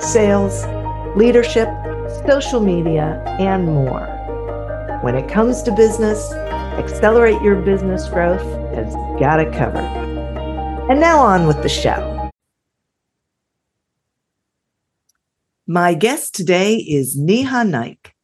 sales, 0.00 0.64
leadership, 1.16 1.68
social 2.26 2.60
media, 2.60 3.22
and 3.38 3.66
more. 3.66 4.06
When 5.02 5.14
it 5.14 5.28
comes 5.28 5.62
to 5.62 5.72
business, 5.72 6.32
Accelerate 6.78 7.40
Your 7.42 7.56
Business 7.56 8.08
Growth 8.08 8.42
has 8.74 8.94
got 9.18 9.40
it 9.40 9.52
covered. 9.52 9.84
And 10.90 11.00
now 11.00 11.18
on 11.18 11.46
with 11.46 11.62
the 11.62 11.68
show. 11.68 12.30
My 15.66 15.94
guest 15.94 16.34
today 16.34 16.76
is 16.76 17.16
Neha 17.16 17.64
Naik. 17.64 18.14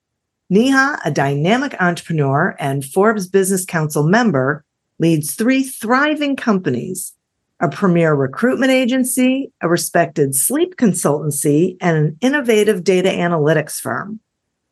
Neha, 0.48 1.00
a 1.04 1.10
dynamic 1.10 1.74
entrepreneur 1.80 2.56
and 2.58 2.84
Forbes 2.84 3.26
Business 3.26 3.64
Council 3.64 4.06
member, 4.06 4.64
leads 4.98 5.34
three 5.34 5.62
thriving 5.62 6.36
companies 6.36 7.12
a 7.60 7.68
premier 7.68 8.14
recruitment 8.14 8.72
agency, 8.72 9.52
a 9.60 9.68
respected 9.68 10.34
sleep 10.34 10.76
consultancy, 10.76 11.76
and 11.80 11.96
an 11.96 12.18
innovative 12.20 12.84
data 12.84 13.08
analytics 13.08 13.80
firm. 13.80 14.20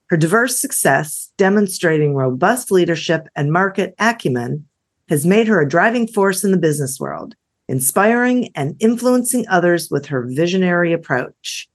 Her 0.08 0.16
diverse 0.16 0.58
success, 0.58 1.32
demonstrating 1.38 2.14
robust 2.14 2.70
leadership 2.70 3.28
and 3.34 3.52
market 3.52 3.94
acumen, 3.98 4.66
has 5.08 5.24
made 5.24 5.46
her 5.48 5.60
a 5.60 5.68
driving 5.68 6.06
force 6.06 6.44
in 6.44 6.50
the 6.50 6.58
business 6.58 7.00
world, 7.00 7.34
inspiring 7.68 8.50
and 8.54 8.76
influencing 8.80 9.46
others 9.48 9.90
with 9.90 10.06
her 10.06 10.26
visionary 10.28 10.92
approach. 10.92 11.68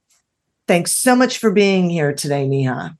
Thanks 0.68 0.92
so 0.92 1.16
much 1.16 1.38
for 1.38 1.50
being 1.50 1.88
here 1.88 2.12
today, 2.12 2.46
Neha. 2.46 2.96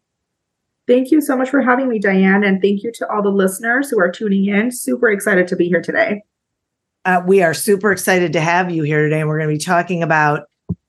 Thank 0.86 1.10
you 1.10 1.20
so 1.20 1.36
much 1.36 1.50
for 1.50 1.60
having 1.60 1.88
me, 1.88 1.98
Diane. 1.98 2.42
And 2.42 2.62
thank 2.62 2.82
you 2.82 2.90
to 2.94 3.08
all 3.12 3.22
the 3.22 3.28
listeners 3.28 3.90
who 3.90 4.00
are 4.00 4.10
tuning 4.10 4.46
in. 4.46 4.72
Super 4.72 5.10
excited 5.10 5.46
to 5.48 5.56
be 5.56 5.68
here 5.68 5.82
today. 5.82 6.22
Uh, 7.04 7.22
we 7.26 7.42
are 7.42 7.54
super 7.54 7.92
excited 7.92 8.32
to 8.32 8.40
have 8.40 8.70
you 8.70 8.82
here 8.82 9.02
today. 9.02 9.20
And 9.20 9.28
we're 9.28 9.38
going 9.38 9.50
to 9.50 9.54
be 9.54 9.64
talking 9.64 10.02
about 10.02 10.42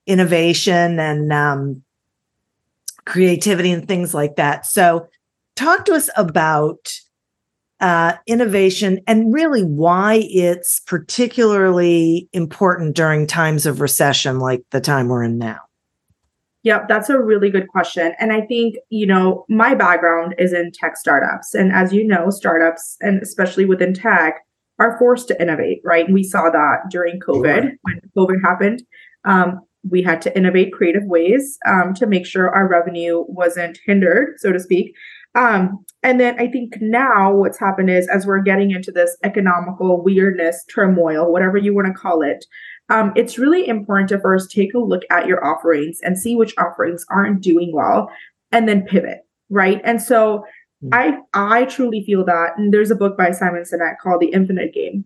innovation 0.06 1.00
and 1.00 1.32
um, 1.32 1.84
creativity 3.06 3.72
and 3.72 3.88
things 3.88 4.14
like 4.14 4.36
that. 4.36 4.66
So, 4.66 5.08
talk 5.56 5.86
to 5.86 5.94
us 5.94 6.10
about 6.16 6.92
uh, 7.80 8.14
innovation 8.28 9.00
and 9.08 9.34
really 9.34 9.64
why 9.64 10.22
it's 10.30 10.80
particularly 10.80 12.30
important 12.34 12.96
during 12.96 13.26
times 13.26 13.66
of 13.66 13.82
recession 13.82 14.40
like 14.40 14.64
the 14.72 14.82
time 14.82 15.08
we're 15.08 15.24
in 15.24 15.38
now. 15.38 15.60
Yep, 16.64 16.90
that's 16.90 17.10
a 17.10 17.18
really 17.18 17.50
good 17.50 17.70
question. 17.70 18.14
And 18.20 18.34
I 18.34 18.42
think, 18.42 18.76
you 18.90 19.08
know, 19.08 19.46
my 19.48 19.76
background 19.76 20.36
is 20.38 20.52
in 20.52 20.72
tech 20.74 20.98
startups. 20.98 21.54
And 21.54 21.72
as 21.72 21.94
you 21.94 22.06
know, 22.06 22.30
startups, 22.30 22.98
and 23.00 23.22
especially 23.22 23.64
within 23.64 23.94
tech, 23.94 24.42
are 24.80 24.98
forced 24.98 25.28
to 25.28 25.42
innovate, 25.42 25.82
right? 25.84 26.10
we 26.10 26.24
saw 26.24 26.50
that 26.50 26.90
during 26.90 27.20
COVID 27.20 27.62
sure. 27.62 27.72
when 27.82 28.02
COVID 28.18 28.42
happened. 28.44 28.84
Um, 29.26 29.62
we 29.90 30.02
had 30.02 30.22
to 30.24 30.38
innovate 30.38 30.74
creative 30.74 31.04
ways 31.06 31.58
um, 31.68 31.94
to 31.96 32.06
make 32.06 32.26
sure 32.26 32.54
our 32.54 32.68
revenue 32.68 33.24
wasn't 33.28 33.80
hindered, 33.86 34.36
so 34.38 34.52
to 34.52 34.60
speak. 34.60 34.94
Um, 35.36 35.86
and 36.04 36.20
then 36.20 36.40
I 36.40 36.48
think 36.48 36.78
now 36.82 37.34
what's 37.34 37.60
happened 37.60 37.90
is 37.90 38.08
as 38.08 38.26
we're 38.26 38.42
getting 38.42 38.72
into 38.72 38.92
this 38.92 39.16
economical 39.24 40.04
weirdness, 40.04 40.66
turmoil, 40.74 41.32
whatever 41.32 41.58
you 41.58 41.74
want 41.74 41.88
to 41.88 41.94
call 41.94 42.22
it, 42.22 42.46
um, 42.90 43.14
it's 43.16 43.38
really 43.38 43.68
important 43.68 44.10
to 44.10 44.20
first 44.20 44.52
take 44.52 44.74
a 44.74 44.80
look 44.80 45.04
at 45.12 45.28
your 45.28 45.46
offerings 45.46 46.00
and 46.02 46.18
see 46.18 46.36
which 46.36 46.56
offerings 46.58 47.06
aren't 47.10 47.42
doing 47.42 47.72
well 47.74 48.10
and 48.52 48.68
then 48.68 48.84
pivot, 48.84 49.20
right? 49.50 49.82
And 49.84 50.02
so. 50.02 50.46
I 50.92 51.18
I 51.34 51.66
truly 51.66 52.04
feel 52.06 52.26
that. 52.26 52.58
And 52.58 52.74
there's 52.74 52.92
a 52.92 52.96
book 52.96 53.18
by 53.18 53.32
Simon 53.32 53.64
Sinek 53.64 53.98
called 54.02 54.22
The 54.22 54.32
Infinite 54.32 54.74
Game. 54.74 55.06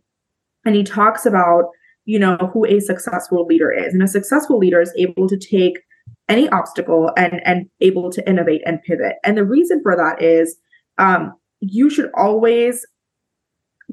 And 0.66 0.76
he 0.76 0.84
talks 0.84 1.26
about, 1.26 1.66
you 2.06 2.20
know, 2.20 2.38
who 2.54 2.66
a 2.66 2.80
successful 2.80 3.46
leader 3.46 3.72
is. 3.72 3.94
And 3.94 4.04
a 4.04 4.08
successful 4.08 4.58
leader 4.58 4.82
is 4.82 4.94
able 4.98 5.28
to 5.28 5.38
take 5.38 5.80
any 6.30 6.48
obstacle 6.50 7.12
and 7.18 7.42
and 7.46 7.70
able 7.82 8.12
to 8.12 8.28
innovate 8.30 8.62
and 8.66 8.82
pivot. 8.84 9.16
And 9.24 9.38
the 9.38 9.46
reason 9.46 9.82
for 9.82 9.96
that 9.96 10.22
is 10.22 10.58
um, 10.98 11.34
you 11.60 11.90
should 11.90 12.12
always 12.16 12.86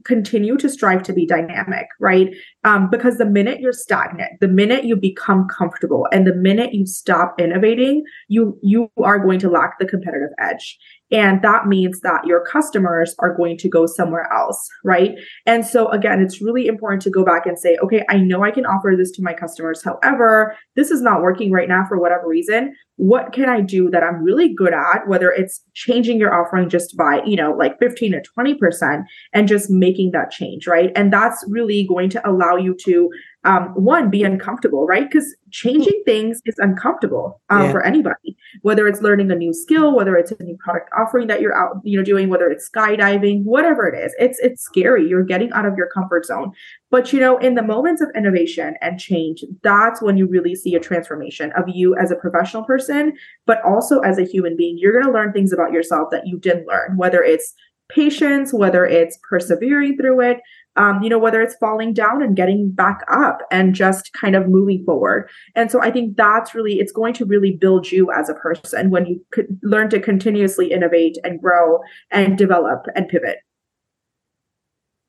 continue 0.04 0.56
to 0.56 0.68
strive 0.68 1.02
to 1.04 1.12
be 1.12 1.26
dynamic, 1.26 1.86
right? 1.98 2.34
Um, 2.62 2.90
because 2.90 3.16
the 3.16 3.24
minute 3.24 3.60
you're 3.60 3.72
stagnant, 3.72 4.40
the 4.40 4.48
minute 4.48 4.84
you 4.84 4.94
become 4.94 5.48
comfortable, 5.48 6.06
and 6.12 6.26
the 6.26 6.34
minute 6.34 6.74
you 6.74 6.86
stop 6.86 7.40
innovating, 7.40 8.04
you 8.28 8.58
you 8.62 8.90
are 9.02 9.18
going 9.18 9.38
to 9.40 9.50
lack 9.50 9.78
the 9.78 9.86
competitive 9.86 10.30
edge. 10.38 10.78
And 11.12 11.42
that 11.42 11.66
means 11.66 12.00
that 12.00 12.24
your 12.24 12.44
customers 12.44 13.16
are 13.18 13.34
going 13.34 13.56
to 13.58 13.68
go 13.68 13.86
somewhere 13.86 14.32
else, 14.32 14.68
right? 14.84 15.18
And 15.44 15.66
so, 15.66 15.88
again, 15.88 16.22
it's 16.22 16.40
really 16.40 16.66
important 16.68 17.02
to 17.02 17.10
go 17.10 17.24
back 17.24 17.46
and 17.46 17.58
say, 17.58 17.76
okay, 17.82 18.04
I 18.08 18.18
know 18.18 18.44
I 18.44 18.52
can 18.52 18.64
offer 18.64 18.94
this 18.96 19.10
to 19.12 19.22
my 19.22 19.34
customers. 19.34 19.82
However, 19.82 20.56
this 20.76 20.90
is 20.90 21.02
not 21.02 21.20
working 21.20 21.50
right 21.50 21.68
now 21.68 21.84
for 21.88 21.98
whatever 21.98 22.28
reason. 22.28 22.74
What 22.96 23.32
can 23.32 23.48
I 23.48 23.60
do 23.60 23.90
that 23.90 24.04
I'm 24.04 24.22
really 24.22 24.54
good 24.54 24.74
at, 24.74 25.08
whether 25.08 25.30
it's 25.30 25.62
changing 25.74 26.18
your 26.18 26.34
offering 26.34 26.68
just 26.68 26.96
by, 26.96 27.22
you 27.24 27.34
know, 27.34 27.52
like 27.52 27.78
15 27.80 28.14
or 28.14 28.22
20% 28.38 29.02
and 29.32 29.48
just 29.48 29.70
making 29.70 30.12
that 30.12 30.30
change, 30.30 30.66
right? 30.66 30.92
And 30.94 31.12
that's 31.12 31.44
really 31.48 31.86
going 31.88 32.10
to 32.10 32.28
allow 32.28 32.49
you 32.58 32.74
to 32.84 33.10
um, 33.44 33.68
one 33.68 34.10
be 34.10 34.22
uncomfortable 34.22 34.86
right? 34.86 35.08
Because 35.08 35.34
changing 35.50 36.02
things 36.04 36.40
is 36.44 36.54
uncomfortable 36.58 37.40
um, 37.48 37.64
yeah. 37.64 37.72
for 37.72 37.82
anybody. 37.84 38.36
Whether 38.62 38.86
it's 38.86 39.00
learning 39.00 39.30
a 39.30 39.34
new 39.34 39.52
skill 39.52 39.94
whether 39.94 40.16
it's 40.16 40.30
a 40.32 40.42
new 40.42 40.56
product 40.58 40.90
offering 40.96 41.26
that 41.28 41.40
you're 41.40 41.56
out 41.56 41.76
you 41.84 41.96
know 41.96 42.04
doing 42.04 42.28
whether 42.28 42.48
it's 42.50 42.68
skydiving 42.68 43.44
whatever 43.44 43.88
it 43.88 43.98
is 43.98 44.14
it's 44.18 44.38
it's 44.40 44.62
scary. 44.62 45.08
You're 45.08 45.24
getting 45.24 45.52
out 45.52 45.66
of 45.66 45.76
your 45.76 45.88
comfort 45.88 46.26
zone. 46.26 46.52
But 46.90 47.12
you 47.12 47.20
know 47.20 47.38
in 47.38 47.54
the 47.54 47.62
moments 47.62 48.02
of 48.02 48.10
innovation 48.14 48.74
and 48.80 49.00
change 49.00 49.44
that's 49.62 50.02
when 50.02 50.16
you 50.16 50.26
really 50.26 50.54
see 50.54 50.74
a 50.74 50.80
transformation 50.80 51.52
of 51.56 51.64
you 51.68 51.96
as 51.96 52.10
a 52.10 52.16
professional 52.16 52.64
person 52.64 53.12
but 53.46 53.62
also 53.62 54.00
as 54.00 54.18
a 54.18 54.24
human 54.24 54.56
being. 54.56 54.76
You're 54.78 54.92
going 54.92 55.06
to 55.06 55.12
learn 55.12 55.32
things 55.32 55.52
about 55.52 55.72
yourself 55.72 56.08
that 56.10 56.26
you 56.26 56.38
didn't 56.38 56.66
learn 56.66 56.96
whether 56.96 57.22
it's 57.22 57.54
patience 57.90 58.52
whether 58.52 58.86
it's 58.86 59.18
persevering 59.28 59.96
through 59.96 60.20
it 60.20 60.40
um, 60.76 61.02
you 61.02 61.08
know, 61.08 61.18
whether 61.18 61.42
it's 61.42 61.56
falling 61.56 61.92
down 61.92 62.22
and 62.22 62.36
getting 62.36 62.70
back 62.70 63.02
up 63.08 63.42
and 63.50 63.74
just 63.74 64.12
kind 64.12 64.36
of 64.36 64.48
moving 64.48 64.84
forward. 64.84 65.28
And 65.54 65.70
so 65.70 65.80
I 65.80 65.90
think 65.90 66.16
that's 66.16 66.54
really, 66.54 66.78
it's 66.78 66.92
going 66.92 67.14
to 67.14 67.24
really 67.24 67.52
build 67.52 67.90
you 67.90 68.10
as 68.12 68.28
a 68.28 68.34
person 68.34 68.90
when 68.90 69.06
you 69.06 69.24
could 69.32 69.58
learn 69.62 69.90
to 69.90 70.00
continuously 70.00 70.70
innovate 70.70 71.18
and 71.24 71.40
grow 71.40 71.80
and 72.10 72.38
develop 72.38 72.86
and 72.94 73.08
pivot. 73.08 73.38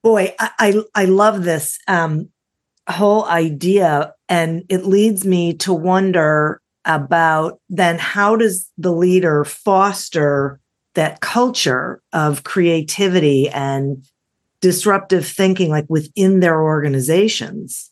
Boy, 0.04 0.36
I, 0.40 0.50
I, 0.60 0.84
I 0.96 1.06
love 1.06 1.44
this 1.44 1.78
um, 1.88 2.30
whole 2.90 3.26
idea. 3.26 4.14
And 4.30 4.64
it 4.70 4.86
leads 4.86 5.26
me 5.26 5.54
to 5.58 5.74
wonder 5.74 6.62
about 6.86 7.60
then 7.70 8.00
how 8.00 8.36
does 8.36 8.72
the 8.78 8.92
leader 8.92 9.46
foster 9.46 10.60
that 10.96 11.22
culture 11.22 12.02
of 12.12 12.44
creativity 12.44 13.48
and 13.50 14.04
disruptive 14.62 15.28
thinking 15.28 15.70
like 15.70 15.86
within 15.90 16.40
their 16.40 16.62
organizations? 16.62 17.92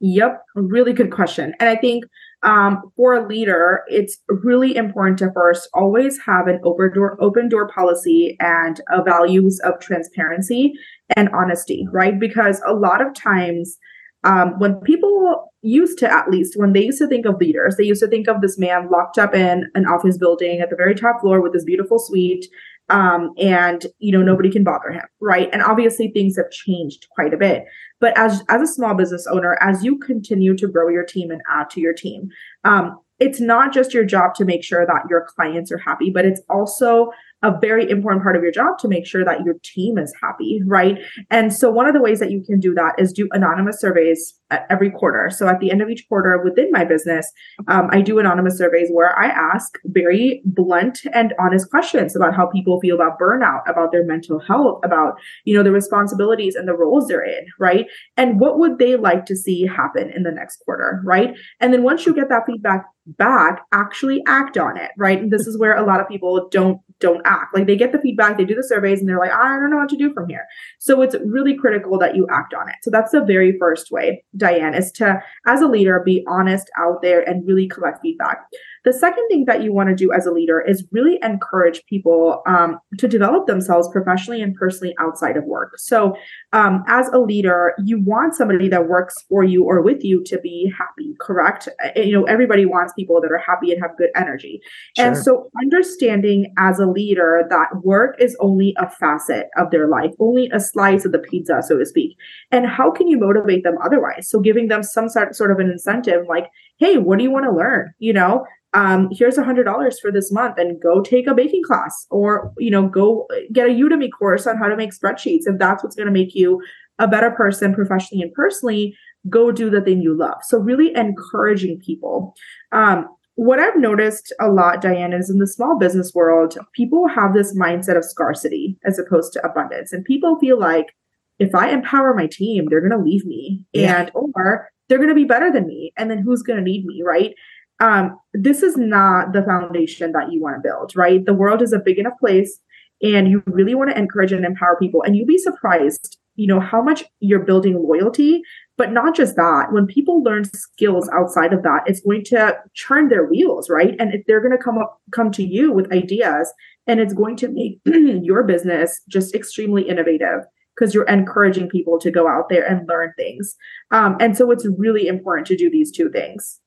Yep, 0.00 0.42
really 0.54 0.92
good 0.92 1.10
question. 1.10 1.54
And 1.58 1.68
I 1.68 1.76
think 1.76 2.04
um, 2.42 2.92
for 2.96 3.14
a 3.14 3.26
leader, 3.26 3.82
it's 3.88 4.18
really 4.28 4.76
important 4.76 5.18
to 5.18 5.32
first 5.32 5.68
always 5.74 6.18
have 6.20 6.46
an 6.48 6.60
open 6.64 6.92
door, 6.94 7.16
open 7.20 7.48
door 7.48 7.68
policy 7.68 8.36
and 8.40 8.80
a 8.90 9.02
values 9.02 9.58
of 9.64 9.80
transparency 9.80 10.74
and 11.16 11.28
honesty, 11.30 11.86
right? 11.90 12.20
Because 12.20 12.60
a 12.66 12.74
lot 12.74 13.04
of 13.04 13.14
times, 13.14 13.78
um, 14.24 14.58
when 14.58 14.76
people 14.80 15.52
used 15.62 15.98
to, 15.98 16.12
at 16.12 16.30
least 16.30 16.56
when 16.56 16.72
they 16.72 16.84
used 16.84 16.98
to 16.98 17.08
think 17.08 17.26
of 17.26 17.38
leaders, 17.38 17.76
they 17.76 17.84
used 17.84 18.02
to 18.02 18.08
think 18.08 18.28
of 18.28 18.40
this 18.40 18.58
man 18.58 18.90
locked 18.90 19.18
up 19.18 19.34
in 19.34 19.64
an 19.74 19.86
office 19.86 20.18
building 20.18 20.60
at 20.60 20.68
the 20.68 20.76
very 20.76 20.94
top 20.94 21.20
floor 21.20 21.40
with 21.40 21.52
this 21.52 21.64
beautiful 21.64 21.98
suite 21.98 22.46
um, 22.88 23.32
and 23.38 23.86
you 23.98 24.12
know 24.12 24.22
nobody 24.22 24.50
can 24.50 24.64
bother 24.64 24.90
him 24.90 25.04
right? 25.20 25.48
And 25.52 25.62
obviously 25.62 26.08
things 26.08 26.36
have 26.36 26.50
changed 26.50 27.06
quite 27.10 27.34
a 27.34 27.36
bit. 27.36 27.64
But 28.00 28.16
as 28.18 28.42
as 28.48 28.62
a 28.62 28.72
small 28.72 28.94
business 28.94 29.26
owner 29.26 29.58
as 29.60 29.84
you 29.84 29.98
continue 29.98 30.56
to 30.56 30.68
grow 30.68 30.88
your 30.88 31.04
team 31.04 31.30
and 31.30 31.40
add 31.50 31.70
to 31.70 31.80
your 31.80 31.94
team 31.94 32.28
um, 32.64 32.98
it's 33.18 33.40
not 33.40 33.72
just 33.72 33.94
your 33.94 34.04
job 34.04 34.34
to 34.34 34.44
make 34.44 34.62
sure 34.62 34.86
that 34.86 35.02
your 35.08 35.26
clients 35.34 35.72
are 35.72 35.78
happy 35.78 36.10
but 36.10 36.24
it's 36.24 36.42
also 36.48 37.10
a 37.42 37.52
very 37.60 37.88
important 37.90 38.22
part 38.22 38.36
of 38.36 38.42
your 38.42 38.52
job 38.52 38.78
to 38.78 38.88
make 38.88 39.06
sure 39.06 39.24
that 39.24 39.44
your 39.44 39.54
team 39.62 39.98
is 39.98 40.12
happy, 40.22 40.60
right? 40.66 40.98
And 41.30 41.52
so 41.52 41.70
one 41.70 41.86
of 41.86 41.94
the 41.94 42.00
ways 42.00 42.18
that 42.20 42.30
you 42.30 42.42
can 42.42 42.58
do 42.58 42.74
that 42.74 42.94
is 42.98 43.12
do 43.12 43.28
anonymous 43.32 43.80
surveys 43.80 44.34
every 44.70 44.90
quarter. 44.90 45.28
So 45.30 45.46
at 45.46 45.60
the 45.60 45.70
end 45.70 45.82
of 45.82 45.90
each 45.90 46.08
quarter 46.08 46.40
within 46.42 46.70
my 46.70 46.84
business, 46.84 47.30
um, 47.68 47.88
I 47.92 48.00
do 48.00 48.18
anonymous 48.18 48.56
surveys 48.56 48.88
where 48.90 49.16
I 49.18 49.26
ask 49.26 49.76
very 49.84 50.40
blunt 50.44 51.00
and 51.12 51.34
honest 51.38 51.70
questions 51.70 52.16
about 52.16 52.34
how 52.34 52.46
people 52.46 52.80
feel 52.80 52.94
about 52.94 53.18
burnout, 53.18 53.68
about 53.68 53.92
their 53.92 54.04
mental 54.04 54.38
health, 54.38 54.80
about 54.84 55.14
you 55.44 55.54
know 55.54 55.62
the 55.62 55.72
responsibilities 55.72 56.54
and 56.54 56.66
the 56.66 56.74
roles 56.76 57.08
they're 57.08 57.24
in, 57.24 57.46
right? 57.58 57.86
And 58.16 58.40
what 58.40 58.58
would 58.58 58.78
they 58.78 58.96
like 58.96 59.26
to 59.26 59.36
see 59.36 59.66
happen 59.66 60.10
in 60.14 60.22
the 60.22 60.32
next 60.32 60.58
quarter, 60.64 61.02
right? 61.04 61.36
And 61.60 61.72
then 61.72 61.82
once 61.82 62.06
you 62.06 62.14
get 62.14 62.28
that 62.28 62.46
feedback 62.46 62.86
back 63.06 63.62
actually 63.72 64.22
act 64.26 64.58
on 64.58 64.76
it 64.76 64.90
right? 64.96 65.20
And 65.20 65.32
this 65.32 65.46
is 65.46 65.58
where 65.58 65.76
a 65.76 65.86
lot 65.86 66.00
of 66.00 66.08
people 66.08 66.48
don't 66.50 66.80
don't 66.98 67.20
act. 67.26 67.54
Like 67.54 67.66
they 67.66 67.76
get 67.76 67.92
the 67.92 68.00
feedback 68.00 68.38
they 68.38 68.44
do 68.44 68.54
the 68.54 68.62
surveys 68.62 69.00
and 69.00 69.08
they're 69.08 69.18
like 69.18 69.32
i 69.32 69.58
don't 69.58 69.70
know 69.70 69.76
what 69.76 69.88
to 69.90 69.96
do 69.96 70.12
from 70.12 70.28
here. 70.28 70.46
So 70.78 71.02
it's 71.02 71.16
really 71.24 71.56
critical 71.56 71.98
that 71.98 72.16
you 72.16 72.26
act 72.30 72.54
on 72.54 72.68
it. 72.68 72.76
So 72.82 72.90
that's 72.90 73.12
the 73.12 73.24
very 73.24 73.56
first 73.58 73.90
way 73.90 74.24
diane 74.36 74.74
is 74.74 74.90
to 74.92 75.22
as 75.46 75.60
a 75.60 75.68
leader 75.68 76.02
be 76.04 76.24
honest 76.28 76.70
out 76.78 77.02
there 77.02 77.20
and 77.28 77.46
really 77.46 77.68
collect 77.68 78.00
feedback 78.02 78.46
the 78.86 78.92
second 78.92 79.26
thing 79.28 79.46
that 79.46 79.64
you 79.64 79.72
want 79.72 79.88
to 79.88 79.96
do 79.96 80.12
as 80.12 80.26
a 80.26 80.30
leader 80.30 80.60
is 80.60 80.86
really 80.92 81.18
encourage 81.20 81.84
people 81.86 82.40
um, 82.46 82.78
to 82.98 83.08
develop 83.08 83.48
themselves 83.48 83.88
professionally 83.92 84.40
and 84.40 84.54
personally 84.54 84.94
outside 85.00 85.36
of 85.36 85.42
work. 85.42 85.72
So, 85.76 86.16
um, 86.52 86.84
as 86.86 87.08
a 87.08 87.18
leader, 87.18 87.74
you 87.84 88.00
want 88.00 88.36
somebody 88.36 88.68
that 88.68 88.88
works 88.88 89.16
for 89.28 89.42
you 89.42 89.64
or 89.64 89.82
with 89.82 90.04
you 90.04 90.22
to 90.26 90.38
be 90.38 90.72
happy, 90.78 91.16
correct? 91.20 91.68
Uh, 91.84 92.00
you 92.00 92.12
know, 92.12 92.24
everybody 92.26 92.64
wants 92.64 92.92
people 92.92 93.20
that 93.20 93.32
are 93.32 93.42
happy 93.44 93.72
and 93.72 93.82
have 93.82 93.96
good 93.98 94.10
energy. 94.14 94.60
Sure. 94.96 95.06
And 95.06 95.18
so, 95.18 95.50
understanding 95.60 96.54
as 96.56 96.78
a 96.78 96.86
leader 96.86 97.42
that 97.50 97.82
work 97.82 98.14
is 98.20 98.36
only 98.38 98.72
a 98.78 98.88
facet 98.88 99.48
of 99.56 99.72
their 99.72 99.88
life, 99.88 100.12
only 100.20 100.48
a 100.54 100.60
slice 100.60 101.04
of 101.04 101.10
the 101.10 101.18
pizza, 101.18 101.60
so 101.60 101.76
to 101.76 101.84
speak. 101.84 102.16
And 102.52 102.68
how 102.68 102.92
can 102.92 103.08
you 103.08 103.18
motivate 103.18 103.64
them 103.64 103.78
otherwise? 103.84 104.30
So, 104.30 104.38
giving 104.38 104.68
them 104.68 104.84
some 104.84 105.08
sort, 105.08 105.34
sort 105.34 105.50
of 105.50 105.58
an 105.58 105.70
incentive 105.70 106.26
like, 106.28 106.46
hey, 106.78 106.98
what 106.98 107.18
do 107.18 107.24
you 107.24 107.32
want 107.32 107.46
to 107.46 107.50
learn? 107.50 107.92
You 107.98 108.12
know, 108.12 108.46
um, 108.74 109.08
here's 109.12 109.38
a 109.38 109.44
hundred 109.44 109.64
dollars 109.64 109.98
for 110.00 110.12
this 110.12 110.30
month 110.30 110.58
and 110.58 110.80
go 110.80 111.00
take 111.00 111.26
a 111.26 111.34
baking 111.34 111.62
class 111.62 112.06
or 112.10 112.52
you 112.58 112.70
know 112.70 112.88
go 112.88 113.26
get 113.52 113.68
a 113.68 113.70
udemy 113.70 114.10
course 114.16 114.46
on 114.46 114.58
how 114.58 114.68
to 114.68 114.76
make 114.76 114.92
spreadsheets. 114.92 115.42
If 115.46 115.58
that's 115.58 115.82
what's 115.82 115.96
going 115.96 116.06
to 116.06 116.12
make 116.12 116.34
you 116.34 116.62
a 116.98 117.08
better 117.08 117.30
person 117.30 117.74
professionally 117.74 118.22
and 118.22 118.32
personally 118.32 118.96
go 119.28 119.50
do 119.50 119.70
the 119.70 119.80
thing 119.80 120.00
you 120.00 120.16
love. 120.16 120.38
So 120.42 120.58
really 120.58 120.94
encouraging 120.94 121.80
people. 121.80 122.34
Um, 122.72 123.08
what 123.38 123.58
i've 123.58 123.76
noticed 123.76 124.32
a 124.40 124.48
lot 124.48 124.80
diane 124.80 125.12
is 125.12 125.28
in 125.28 125.36
the 125.36 125.46
small 125.46 125.78
business 125.78 126.14
world 126.14 126.56
people 126.72 127.06
have 127.06 127.34
this 127.34 127.54
mindset 127.54 127.94
of 127.94 128.02
scarcity 128.02 128.78
as 128.86 128.98
opposed 128.98 129.30
to 129.34 129.46
abundance. 129.46 129.92
And 129.92 130.04
people 130.06 130.38
feel 130.38 130.58
like 130.58 130.96
if 131.38 131.54
i 131.54 131.68
empower 131.68 132.14
my 132.14 132.26
team 132.26 132.66
they're 132.70 132.80
going 132.80 132.98
to 132.98 133.04
leave 133.04 133.26
me. 133.26 133.62
Yeah. 133.74 134.00
and 134.00 134.10
or 134.14 134.70
they're 134.88 134.98
going 134.98 135.10
to 135.10 135.14
be 135.14 135.24
better 135.24 135.52
than 135.52 135.66
me. 135.66 135.92
And 135.96 136.10
then 136.10 136.18
who's 136.18 136.42
going 136.42 136.58
to 136.58 136.64
need 136.64 136.86
me 136.86 137.02
right 137.04 137.34
um, 137.80 138.18
this 138.32 138.62
is 138.62 138.76
not 138.76 139.32
the 139.32 139.42
foundation 139.42 140.12
that 140.12 140.32
you 140.32 140.40
want 140.40 140.56
to 140.56 140.66
build, 140.66 140.96
right? 140.96 141.24
The 141.24 141.34
world 141.34 141.62
is 141.62 141.72
a 141.72 141.78
big 141.78 141.98
enough 141.98 142.18
place 142.18 142.58
and 143.02 143.28
you 143.28 143.42
really 143.46 143.74
want 143.74 143.90
to 143.90 143.98
encourage 143.98 144.32
and 144.32 144.44
empower 144.44 144.76
people. 144.80 145.02
And 145.02 145.16
you'll 145.16 145.26
be 145.26 145.38
surprised, 145.38 146.18
you 146.36 146.46
know, 146.46 146.60
how 146.60 146.80
much 146.82 147.04
you're 147.20 147.44
building 147.44 147.82
loyalty. 147.82 148.42
But 148.78 148.92
not 148.92 149.14
just 149.14 149.36
that, 149.36 149.68
when 149.72 149.86
people 149.86 150.22
learn 150.22 150.44
skills 150.44 151.08
outside 151.10 151.52
of 151.52 151.62
that, 151.62 151.82
it's 151.86 152.00
going 152.00 152.24
to 152.24 152.58
churn 152.74 153.08
their 153.08 153.24
wheels, 153.26 153.70
right? 153.70 153.94
And 153.98 154.14
if 154.14 154.24
they're 154.26 154.40
going 154.40 154.56
to 154.56 154.62
come 154.62 154.78
up, 154.78 155.00
come 155.12 155.30
to 155.32 155.42
you 155.42 155.72
with 155.72 155.92
ideas, 155.92 156.52
and 156.86 157.00
it's 157.00 157.14
going 157.14 157.36
to 157.36 157.48
make 157.48 157.80
your 157.86 158.42
business 158.42 159.00
just 159.08 159.34
extremely 159.34 159.82
innovative 159.88 160.42
because 160.74 160.94
you're 160.94 161.08
encouraging 161.08 161.70
people 161.70 161.98
to 161.98 162.10
go 162.10 162.28
out 162.28 162.50
there 162.50 162.64
and 162.64 162.86
learn 162.86 163.14
things. 163.16 163.56
Um, 163.90 164.16
and 164.20 164.36
so 164.36 164.50
it's 164.50 164.66
really 164.76 165.08
important 165.08 165.46
to 165.46 165.56
do 165.56 165.70
these 165.70 165.90
two 165.90 166.10
things. 166.10 166.60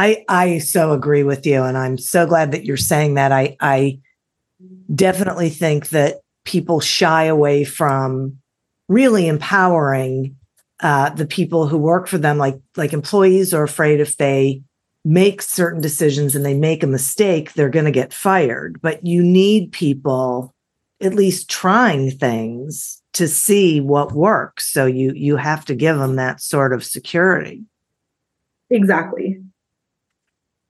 I 0.00 0.24
I 0.28 0.58
so 0.58 0.92
agree 0.92 1.24
with 1.24 1.44
you, 1.44 1.62
and 1.62 1.76
I'm 1.76 1.98
so 1.98 2.26
glad 2.26 2.52
that 2.52 2.64
you're 2.64 2.78
saying 2.78 3.14
that. 3.14 3.32
I 3.32 3.56
I 3.60 3.98
definitely 4.94 5.50
think 5.50 5.90
that 5.90 6.20
people 6.44 6.80
shy 6.80 7.24
away 7.24 7.64
from 7.64 8.38
really 8.88 9.28
empowering 9.28 10.36
uh, 10.80 11.10
the 11.10 11.26
people 11.26 11.66
who 11.66 11.76
work 11.76 12.08
for 12.08 12.16
them. 12.16 12.38
Like 12.38 12.58
like 12.76 12.94
employees 12.94 13.52
are 13.52 13.62
afraid 13.62 14.00
if 14.00 14.16
they 14.16 14.62
make 15.04 15.42
certain 15.42 15.82
decisions 15.82 16.34
and 16.34 16.46
they 16.46 16.54
make 16.54 16.82
a 16.82 16.86
mistake, 16.86 17.52
they're 17.52 17.68
going 17.68 17.84
to 17.84 17.90
get 17.90 18.14
fired. 18.14 18.80
But 18.80 19.04
you 19.04 19.22
need 19.22 19.70
people 19.70 20.54
at 21.02 21.14
least 21.14 21.50
trying 21.50 22.10
things 22.10 23.02
to 23.12 23.28
see 23.28 23.82
what 23.82 24.12
works. 24.12 24.72
So 24.72 24.86
you 24.86 25.12
you 25.14 25.36
have 25.36 25.66
to 25.66 25.74
give 25.74 25.98
them 25.98 26.16
that 26.16 26.40
sort 26.40 26.72
of 26.72 26.84
security. 26.84 27.64
Exactly. 28.70 29.42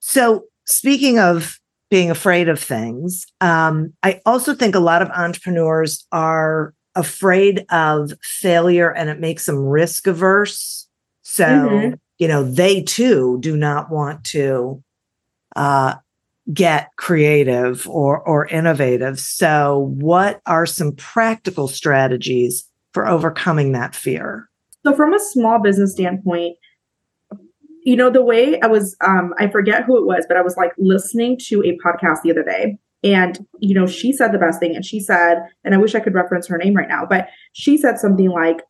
So, 0.01 0.45
speaking 0.67 1.19
of 1.19 1.59
being 1.91 2.11
afraid 2.11 2.49
of 2.49 2.59
things, 2.59 3.27
um, 3.41 3.93
I 4.03 4.21
also 4.27 4.55
think 4.55 4.75
a 4.75 4.81
lot 4.81 5.03
of 5.03 5.11
entrepreneurs 5.11 6.07
are 6.13 6.75
afraid 6.95 7.65
of 7.71 8.13
failure 8.23 8.91
and 8.91 9.09
it 9.09 9.21
makes 9.21 9.47
them 9.47 9.59
risk 9.59 10.07
averse. 10.07 10.89
So, 11.23 11.45
mm-hmm. 11.45 11.95
you 12.19 12.29
know, 12.29 12.43
they 12.43 12.83
too 12.83 13.39
do 13.41 13.57
not 13.57 13.91
want 13.91 14.25
to 14.25 14.83
uh, 15.55 15.95
get 16.53 16.89
creative 16.97 17.89
or, 17.89 18.19
or 18.21 18.47
innovative. 18.47 19.21
So, 19.21 19.91
what 19.99 20.41
are 20.47 20.67
some 20.67 20.93
practical 20.93 21.69
strategies 21.69 22.65
for 22.93 23.07
overcoming 23.07 23.73
that 23.73 23.95
fear? 23.95 24.49
So, 24.85 24.95
from 24.95 25.13
a 25.13 25.21
small 25.21 25.61
business 25.61 25.93
standpoint, 25.93 26.57
you 27.85 27.97
know 27.97 28.11
the 28.11 28.23
way 28.23 28.61
i 28.61 28.67
was 28.67 28.97
um 29.05 29.33
i 29.39 29.47
forget 29.49 29.85
who 29.85 29.97
it 29.97 30.07
was 30.07 30.25
but 30.29 30.37
i 30.37 30.43
was 30.43 30.57
like 30.57 30.73
listening 30.79 31.39
to 31.39 31.63
a 31.63 31.79
podcast 31.79 32.23
the 32.23 32.31
other 32.31 32.45
day 32.45 32.79
and 33.03 33.47
you 33.59 33.75
know 33.75 33.87
she 33.87 34.13
said 34.13 34.33
the 34.33 34.39
best 34.39 34.61
thing 34.61 34.75
and 34.75 34.85
she 34.85 35.01
said 35.01 35.39
and 35.65 35.75
i 35.75 35.79
wish 35.79 35.95
i 35.95 36.01
could 36.01 36.15
reference 36.15 36.47
her 36.47 36.59
name 36.59 36.75
right 36.75 36.89
now 36.89 37.05
but 37.09 37.29
she 37.53 37.77
said 37.77 37.99
something 37.99 38.31
like 38.31 38.63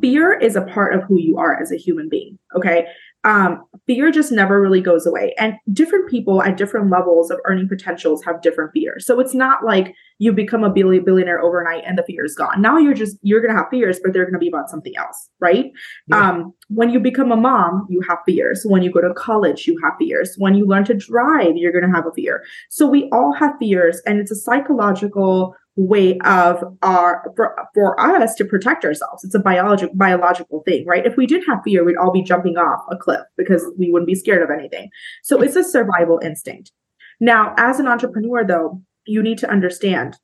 fear 0.00 0.32
is 0.32 0.56
a 0.56 0.62
part 0.62 0.94
of 0.94 1.02
who 1.04 1.18
you 1.18 1.38
are 1.38 1.60
as 1.60 1.72
a 1.72 1.76
human 1.76 2.08
being 2.08 2.38
okay 2.54 2.86
um, 3.24 3.64
fear 3.86 4.10
just 4.10 4.32
never 4.32 4.60
really 4.60 4.80
goes 4.80 5.06
away. 5.06 5.34
And 5.38 5.54
different 5.72 6.08
people 6.08 6.42
at 6.42 6.56
different 6.56 6.90
levels 6.90 7.30
of 7.30 7.38
earning 7.44 7.68
potentials 7.68 8.24
have 8.24 8.40
different 8.40 8.72
fears. 8.72 9.04
So 9.04 9.20
it's 9.20 9.34
not 9.34 9.64
like 9.64 9.94
you 10.18 10.32
become 10.32 10.64
a 10.64 10.70
billionaire 10.70 11.40
overnight 11.40 11.82
and 11.86 11.98
the 11.98 12.02
fear 12.02 12.24
is 12.24 12.34
gone. 12.34 12.62
Now 12.62 12.78
you're 12.78 12.94
just, 12.94 13.18
you're 13.22 13.40
going 13.40 13.54
to 13.54 13.58
have 13.58 13.68
fears, 13.70 14.00
but 14.02 14.12
they're 14.12 14.24
going 14.24 14.34
to 14.34 14.38
be 14.38 14.48
about 14.48 14.70
something 14.70 14.96
else, 14.96 15.28
right? 15.38 15.70
Yeah. 16.08 16.30
Um, 16.30 16.54
when 16.68 16.90
you 16.90 16.98
become 16.98 17.30
a 17.30 17.36
mom, 17.36 17.86
you 17.90 18.00
have 18.08 18.18
fears. 18.24 18.62
When 18.64 18.82
you 18.82 18.90
go 18.90 19.02
to 19.02 19.12
college, 19.12 19.66
you 19.66 19.78
have 19.82 19.94
fears. 19.98 20.34
When 20.38 20.54
you 20.54 20.66
learn 20.66 20.84
to 20.84 20.94
drive, 20.94 21.56
you're 21.56 21.72
going 21.72 21.86
to 21.86 21.94
have 21.94 22.06
a 22.06 22.12
fear. 22.12 22.42
So 22.70 22.86
we 22.86 23.08
all 23.12 23.32
have 23.34 23.52
fears 23.58 24.00
and 24.06 24.18
it's 24.18 24.30
a 24.30 24.36
psychological 24.36 25.54
way 25.80 26.18
of 26.20 26.62
our 26.82 27.32
for, 27.36 27.56
for 27.74 27.98
us 28.00 28.34
to 28.34 28.44
protect 28.44 28.84
ourselves. 28.84 29.24
It's 29.24 29.34
a 29.34 29.40
biological 29.40 29.94
biological 29.94 30.62
thing, 30.64 30.86
right? 30.86 31.06
If 31.06 31.16
we 31.16 31.26
didn't 31.26 31.46
have 31.46 31.62
fear, 31.64 31.84
we'd 31.84 31.96
all 31.96 32.12
be 32.12 32.22
jumping 32.22 32.58
off 32.58 32.84
a 32.90 32.96
cliff 32.96 33.22
because 33.36 33.64
we 33.78 33.90
wouldn't 33.90 34.06
be 34.06 34.14
scared 34.14 34.42
of 34.42 34.50
anything. 34.50 34.90
So 35.22 35.40
it's 35.40 35.56
a 35.56 35.64
survival 35.64 36.20
instinct. 36.22 36.72
Now, 37.18 37.54
as 37.56 37.80
an 37.80 37.86
entrepreneur, 37.86 38.44
though, 38.44 38.82
you 39.06 39.22
need 39.22 39.38
to 39.38 39.50
understand 39.50 40.18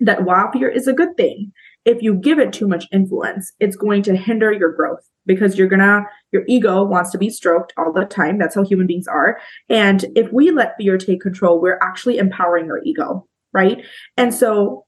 that 0.00 0.24
while 0.24 0.50
fear 0.52 0.68
is 0.68 0.86
a 0.86 0.92
good 0.92 1.16
thing, 1.16 1.52
if 1.84 2.02
you 2.02 2.14
give 2.14 2.38
it 2.38 2.52
too 2.52 2.68
much 2.68 2.86
influence, 2.92 3.52
it's 3.60 3.76
going 3.76 4.02
to 4.04 4.16
hinder 4.16 4.52
your 4.52 4.72
growth 4.72 5.06
because 5.26 5.58
you're 5.58 5.68
gonna 5.68 6.04
your 6.32 6.44
ego 6.48 6.82
wants 6.82 7.10
to 7.10 7.18
be 7.18 7.28
stroked 7.28 7.74
all 7.76 7.92
the 7.92 8.04
time. 8.04 8.38
That's 8.38 8.54
how 8.54 8.64
human 8.64 8.86
beings 8.86 9.06
are. 9.06 9.38
And 9.68 10.06
if 10.16 10.32
we 10.32 10.50
let 10.50 10.76
fear 10.78 10.96
take 10.96 11.20
control, 11.20 11.60
we're 11.60 11.78
actually 11.82 12.18
empowering 12.18 12.70
our 12.70 12.80
ego 12.84 13.26
right? 13.52 13.82
And 14.16 14.32
so 14.32 14.86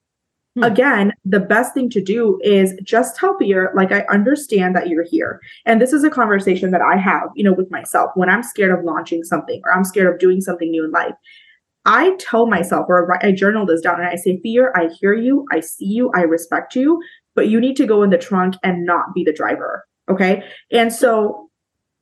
Hmm. 0.56 0.64
Again, 0.64 1.12
the 1.24 1.38
best 1.38 1.74
thing 1.74 1.88
to 1.90 2.02
do 2.02 2.40
is 2.42 2.74
just 2.82 3.16
tell 3.16 3.36
fear, 3.38 3.72
like, 3.76 3.92
I 3.92 4.00
understand 4.10 4.74
that 4.74 4.88
you're 4.88 5.04
here. 5.04 5.40
And 5.64 5.80
this 5.80 5.92
is 5.92 6.02
a 6.02 6.10
conversation 6.10 6.72
that 6.72 6.82
I 6.82 6.96
have, 6.96 7.28
you 7.36 7.44
know, 7.44 7.52
with 7.52 7.70
myself 7.70 8.10
when 8.14 8.28
I'm 8.28 8.42
scared 8.42 8.76
of 8.76 8.84
launching 8.84 9.22
something 9.22 9.60
or 9.64 9.72
I'm 9.72 9.84
scared 9.84 10.12
of 10.12 10.18
doing 10.18 10.40
something 10.40 10.70
new 10.70 10.84
in 10.84 10.90
life. 10.90 11.14
I 11.86 12.16
tell 12.18 12.46
myself, 12.46 12.86
or 12.88 13.16
I 13.24 13.32
journal 13.32 13.64
this 13.64 13.80
down 13.80 14.00
and 14.00 14.08
I 14.08 14.16
say, 14.16 14.40
Fear, 14.42 14.72
I 14.76 14.88
hear 15.00 15.14
you, 15.14 15.46
I 15.52 15.60
see 15.60 15.86
you, 15.86 16.10
I 16.14 16.22
respect 16.22 16.74
you, 16.74 17.00
but 17.34 17.48
you 17.48 17.60
need 17.60 17.76
to 17.76 17.86
go 17.86 18.02
in 18.02 18.10
the 18.10 18.18
trunk 18.18 18.56
and 18.62 18.84
not 18.84 19.14
be 19.14 19.24
the 19.24 19.32
driver. 19.32 19.86
Okay. 20.10 20.42
And 20.72 20.92
so 20.92 21.49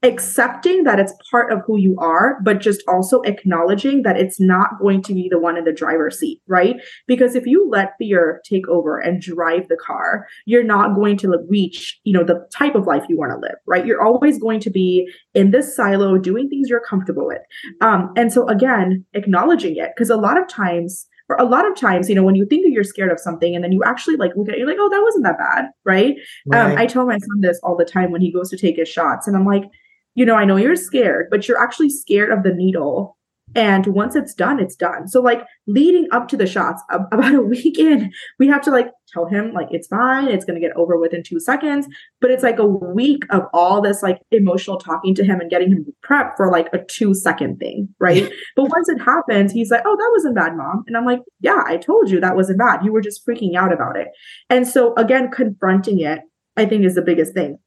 accepting 0.02 0.85
that 0.85 1.00
it's 1.00 1.12
part 1.31 1.52
of 1.52 1.61
who 1.67 1.76
you 1.76 1.97
are, 1.99 2.38
but 2.43 2.61
just 2.61 2.83
also 2.87 3.21
acknowledging 3.23 4.02
that 4.02 4.17
it's 4.17 4.38
not 4.40 4.78
going 4.81 5.02
to 5.02 5.12
be 5.12 5.28
the 5.28 5.38
one 5.38 5.57
in 5.57 5.64
the 5.64 5.73
driver's 5.73 6.19
seat, 6.19 6.40
right? 6.47 6.76
Because 7.07 7.35
if 7.35 7.47
you 7.47 7.69
let 7.69 7.95
fear 7.99 8.40
take 8.45 8.69
over 8.69 8.99
and 8.99 9.21
drive 9.21 9.67
the 9.69 9.76
car, 9.76 10.26
you're 10.47 10.62
not 10.62 10.95
going 10.95 11.17
to 11.19 11.37
reach, 11.49 11.99
you 12.05 12.12
know, 12.12 12.23
the 12.23 12.47
type 12.57 12.76
of 12.76 12.87
life 12.87 13.02
you 13.09 13.19
want 13.19 13.33
to 13.33 13.38
live, 13.38 13.57
right? 13.67 13.85
You're 13.85 14.02
always 14.02 14.38
going 14.38 14.61
to 14.61 14.71
be 14.71 15.11
in 15.35 15.50
this 15.50 15.75
silo 15.75 16.17
doing 16.17 16.49
things 16.49 16.69
you're 16.69 16.81
comfortable 16.81 17.26
with. 17.26 17.43
Um, 17.81 18.12
and 18.17 18.33
so 18.33 18.47
again, 18.49 19.05
acknowledging 19.14 19.76
it, 19.76 19.90
because 19.97 20.11
a 20.11 20.17
lot 20.17 20.40
of 20.40 20.47
times 20.49 21.07
or 21.28 21.37
a 21.37 21.45
lot 21.45 21.71
of 21.71 21.76
times, 21.76 22.09
you 22.09 22.14
know, 22.14 22.23
when 22.23 22.37
you 22.37 22.47
think 22.47 22.67
you're 22.73 22.85
scared 22.85 23.12
of 23.12 23.21
something 23.21 23.55
and 23.55 23.62
then 23.62 23.73
you 23.73 23.83
actually 23.85 24.17
like 24.17 24.33
look 24.35 24.49
at 24.49 24.55
it, 24.55 24.59
you're 24.59 24.67
like, 24.67 24.78
oh, 24.81 24.88
that 24.88 25.02
wasn't 25.02 25.25
that 25.25 25.38
bad, 25.38 25.67
right? 25.85 26.17
right. 26.47 26.73
Um, 26.73 26.78
I 26.78 26.87
tell 26.87 27.05
my 27.05 27.19
son 27.19 27.40
this 27.40 27.61
all 27.62 27.76
the 27.76 27.85
time 27.85 28.11
when 28.11 28.23
he 28.23 28.33
goes 28.33 28.49
to 28.50 28.57
take 28.57 28.76
his 28.76 28.88
shots, 28.88 29.26
and 29.26 29.37
I'm 29.37 29.45
like, 29.45 29.64
you 30.18 30.26
know, 30.26 30.34
I 30.34 30.44
know 30.44 30.56
you're 30.56 30.75
scared, 30.75 31.28
but 31.30 31.46
you're 31.46 31.62
actually 31.62 31.90
scared 31.90 32.32
of 32.32 32.42
the 32.42 32.52
needle 32.52 33.16
and 33.54 33.87
once 33.87 34.14
it's 34.14 34.34
done, 34.34 34.60
it's 34.60 34.76
done. 34.76 35.08
So 35.08 35.20
like 35.20 35.42
leading 35.66 36.06
up 36.12 36.28
to 36.28 36.37
the 36.37 36.46
shots, 36.46 36.82
about 36.90 37.34
a 37.34 37.40
week 37.40 37.78
in, 37.78 38.12
we 38.38 38.48
have 38.48 38.62
to 38.62 38.70
like 38.70 38.88
tell 39.12 39.26
him 39.26 39.52
like 39.52 39.68
it's 39.70 39.87
fine, 39.87 40.28
it's 40.28 40.44
gonna 40.44 40.60
get 40.60 40.76
over 40.76 40.98
within 40.98 41.22
two 41.22 41.38
seconds. 41.38 41.87
But 42.20 42.32
it's 42.32 42.42
like 42.42 42.58
a 42.58 42.66
week 42.66 43.22
of 43.30 43.44
all 43.52 43.80
this 43.80 44.02
like 44.02 44.18
emotional 44.32 44.76
talking 44.78 45.14
to 45.14 45.25
him 45.25 45.40
and 45.40 45.50
getting 45.50 45.70
him 45.70 45.87
prepped 46.04 46.37
for 46.37 46.50
like 46.50 46.68
a 46.72 46.84
two 46.90 47.14
second 47.14 47.58
thing, 47.58 47.88
right? 48.00 48.30
but 48.56 48.64
once 48.64 48.88
it 48.88 49.00
happens, 49.00 49.52
he's 49.52 49.70
like, 49.70 49.82
"Oh, 49.87 49.96
that 49.96 50.10
wasn't 50.14 50.34
bad, 50.34 50.56
mom," 50.56 50.84
and 50.87 50.96
I'm 50.96 51.06
like, 51.06 51.20
"Yeah, 51.40 51.62
I 51.64 51.76
told 51.76 52.10
you 52.10 52.20
that 52.20 52.37
wasn't 52.37 52.58
bad. 52.58 52.84
You 52.84 52.92
were 52.92 53.00
just 53.00 53.26
freaking 53.26 53.54
out 53.54 53.72
about 53.72 53.96
it." 53.96 54.08
And 54.50 54.66
so 54.66 54.94
again, 54.96 55.30
confronting 55.30 56.00
it, 56.00 56.20
I 56.56 56.66
think, 56.66 56.84
is 56.84 56.96
the 56.96 57.02
biggest 57.02 57.34
thing. 57.34 57.58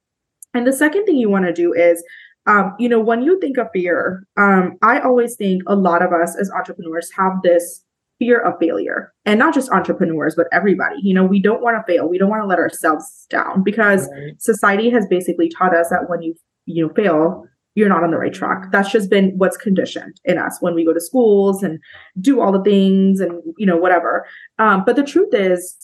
And 0.54 0.68
the 0.68 0.74
second 0.74 1.06
thing 1.06 1.16
you 1.16 1.30
want 1.30 1.46
to 1.46 1.54
do 1.54 1.74
is 1.74 2.04
um, 2.48 2.76
you 2.80 2.90
know, 2.90 3.00
when 3.00 3.22
you 3.22 3.40
think 3.40 3.58
of 3.58 3.68
fear, 3.72 4.26
um, 4.38 4.78
I 4.82 5.00
always 5.00 5.36
think 5.36 5.64
a 5.68 5.76
lot 5.76 6.02
of 6.02 6.12
us 6.12 6.36
as 6.36 6.52
entrepreneurs 6.52 7.12
have 7.16 7.34
this 7.44 7.84
fear 8.20 8.40
of 8.40 8.54
failure. 8.60 9.12
And 9.26 9.40
not 9.40 9.54
just 9.54 9.72
entrepreneurs 9.72 10.36
but 10.36 10.48
everybody. 10.52 10.98
You 11.02 11.16
know 11.16 11.26
we 11.26 11.42
don't 11.42 11.62
want 11.62 11.76
to 11.78 11.92
fail. 11.92 12.08
We 12.08 12.20
don't 12.20 12.30
want 12.30 12.44
to 12.44 12.48
let 12.48 12.60
ourselves 12.60 13.26
down 13.30 13.64
because 13.64 14.08
right. 14.12 14.40
society 14.40 14.92
has 14.92 15.08
basically 15.08 15.50
taught 15.50 15.76
us 15.76 15.90
that 15.90 16.08
when 16.08 16.22
you 16.22 16.36
you 16.66 16.86
know 16.86 16.94
fail 16.94 17.48
you're 17.76 17.90
not 17.90 18.04
on 18.04 18.12
the 18.12 18.18
right 18.18 18.34
track. 18.34 18.70
That's 18.72 18.92
just 18.92 19.10
been 19.10 19.38
what's 19.38 19.56
conditioned 19.56 20.20
in 20.26 20.38
us 20.38 20.58
when 20.60 20.76
we 20.76 20.86
go 20.86 20.94
to 20.94 21.00
schools 21.00 21.64
and 21.64 21.80
do 22.20 22.42
all 22.42 22.52
the 22.52 22.64
things 22.64 23.20
and 23.22 23.42
you 23.58 23.66
know 23.66 23.78
whatever. 23.78 24.26
Um, 24.60 24.84
but 24.86 24.96
the 24.96 25.04
truth 25.04 25.34
is 25.34 25.76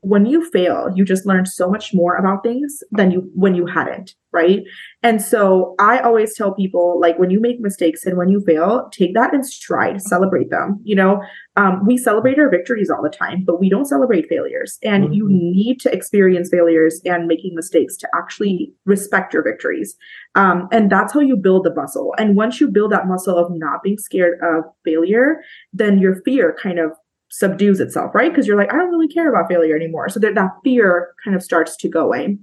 when 0.00 0.26
you 0.26 0.48
fail, 0.50 0.90
you 0.94 1.04
just 1.04 1.26
learn 1.26 1.46
so 1.46 1.70
much 1.70 1.94
more 1.94 2.16
about 2.16 2.42
things 2.42 2.82
than 2.90 3.10
you 3.10 3.30
when 3.34 3.54
you 3.54 3.66
hadn't, 3.66 4.14
right? 4.32 4.62
And 5.02 5.22
so 5.22 5.74
I 5.78 5.98
always 6.00 6.34
tell 6.34 6.52
people 6.52 6.98
like 7.00 7.18
when 7.18 7.30
you 7.30 7.40
make 7.40 7.60
mistakes 7.60 8.04
and 8.04 8.16
when 8.16 8.28
you 8.28 8.40
fail, 8.40 8.88
take 8.92 9.14
that 9.14 9.32
in 9.32 9.44
stride, 9.44 10.02
celebrate 10.02 10.50
them. 10.50 10.80
You 10.82 10.96
know, 10.96 11.22
um, 11.56 11.86
we 11.86 11.96
celebrate 11.96 12.38
our 12.38 12.50
victories 12.50 12.90
all 12.90 13.02
the 13.02 13.08
time, 13.08 13.44
but 13.46 13.60
we 13.60 13.68
don't 13.68 13.84
celebrate 13.84 14.28
failures. 14.28 14.78
And 14.82 15.04
mm-hmm. 15.04 15.12
you 15.14 15.28
need 15.28 15.80
to 15.80 15.92
experience 15.92 16.48
failures 16.50 17.00
and 17.04 17.28
making 17.28 17.54
mistakes 17.54 17.96
to 17.98 18.08
actually 18.14 18.72
respect 18.84 19.32
your 19.32 19.44
victories. 19.44 19.96
Um, 20.34 20.68
and 20.72 20.90
that's 20.90 21.12
how 21.12 21.20
you 21.20 21.36
build 21.36 21.64
the 21.64 21.74
muscle. 21.74 22.14
And 22.18 22.36
once 22.36 22.60
you 22.60 22.68
build 22.68 22.90
that 22.92 23.06
muscle 23.06 23.38
of 23.38 23.52
not 23.52 23.82
being 23.82 23.98
scared 23.98 24.38
of 24.42 24.64
failure, 24.84 25.40
then 25.72 25.98
your 25.98 26.16
fear 26.22 26.56
kind 26.60 26.80
of 26.80 26.90
subdues 27.34 27.80
itself, 27.80 28.14
right? 28.14 28.30
Because 28.30 28.46
you're 28.46 28.56
like, 28.56 28.72
I 28.72 28.76
don't 28.76 28.90
really 28.90 29.08
care 29.08 29.28
about 29.28 29.48
failure 29.48 29.74
anymore. 29.74 30.08
So 30.08 30.20
that, 30.20 30.36
that 30.36 30.50
fear 30.62 31.14
kind 31.24 31.34
of 31.34 31.42
starts 31.42 31.76
to 31.78 31.88
go 31.88 32.00
away. 32.00 32.38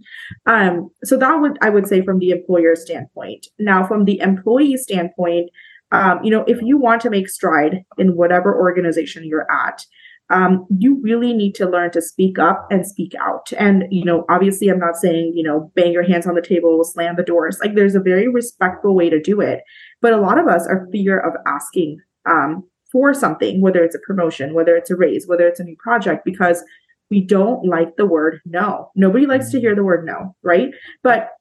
Um, 0.46 0.90
so 1.04 1.18
that 1.18 1.34
would 1.36 1.58
I 1.62 1.70
would 1.70 1.88
say 1.88 2.02
from 2.04 2.20
the 2.20 2.32
employer 2.32 2.76
standpoint. 2.76 3.48
Now, 3.58 3.88
from 3.88 4.04
the 4.04 4.20
employee 4.20 4.76
standpoint, 4.76 5.50
um, 5.94 6.20
you 6.24 6.30
know, 6.30 6.44
if 6.46 6.62
you 6.62 6.78
want 6.78 7.02
to 7.02 7.10
make 7.10 7.30
stride 7.30 7.86
in 7.98 8.18
whatever 8.18 8.54
organization 8.54 9.24
you're 9.26 9.50
at, 9.50 9.86
um, 10.30 10.66
you 10.78 11.00
really 11.02 11.34
need 11.34 11.56
to 11.56 11.70
learn 11.70 11.92
to 11.92 12.02
speak 12.02 12.40
up 12.40 12.68
and 12.70 12.86
speak 12.86 13.14
out. 13.20 13.52
And, 13.58 13.84
you 13.92 14.04
know, 14.04 14.26
obviously, 14.30 14.70
I'm 14.70 14.80
not 14.80 14.96
saying, 14.96 15.34
you 15.36 15.44
know, 15.44 15.72
bang 15.76 15.92
your 15.92 16.04
hands 16.04 16.26
on 16.26 16.36
the 16.36 16.42
table, 16.42 16.84
slam 16.84 17.16
the 17.18 17.24
doors. 17.24 17.60
Like, 17.62 17.76
there's 17.76 17.96
a 17.96 18.00
very 18.02 18.28
respectful 18.30 18.96
way 18.96 19.10
to 19.10 19.22
do 19.22 19.42
it. 19.42 19.62
But 20.02 20.14
a 20.14 20.22
lot 20.22 20.38
of 20.38 20.48
us 20.48 20.66
are 20.68 20.88
fear 20.92 21.20
of 21.20 21.34
asking 21.46 22.00
um, 22.30 22.64
for 22.92 23.14
something, 23.14 23.62
whether 23.62 23.84
it's 23.84 23.96
a 23.96 24.00
promotion, 24.00 24.54
whether 24.54 24.76
it's 24.76 24.92
a 24.92 24.96
raise, 24.96 25.28
whether 25.28 25.48
it's 25.48 25.60
a 25.60 25.64
new 25.64 25.76
project, 25.78 26.26
because 26.26 26.64
we 27.10 27.22
don't 27.22 27.66
like 27.66 27.98
the 27.98 28.06
word 28.06 28.42
no. 28.46 28.90
Nobody 28.96 29.26
likes 29.26 29.52
to 29.52 29.60
hear 29.60 29.76
the 29.76 29.84
word 29.84 30.06
no, 30.06 30.36
right? 30.44 30.70
But 31.04 31.32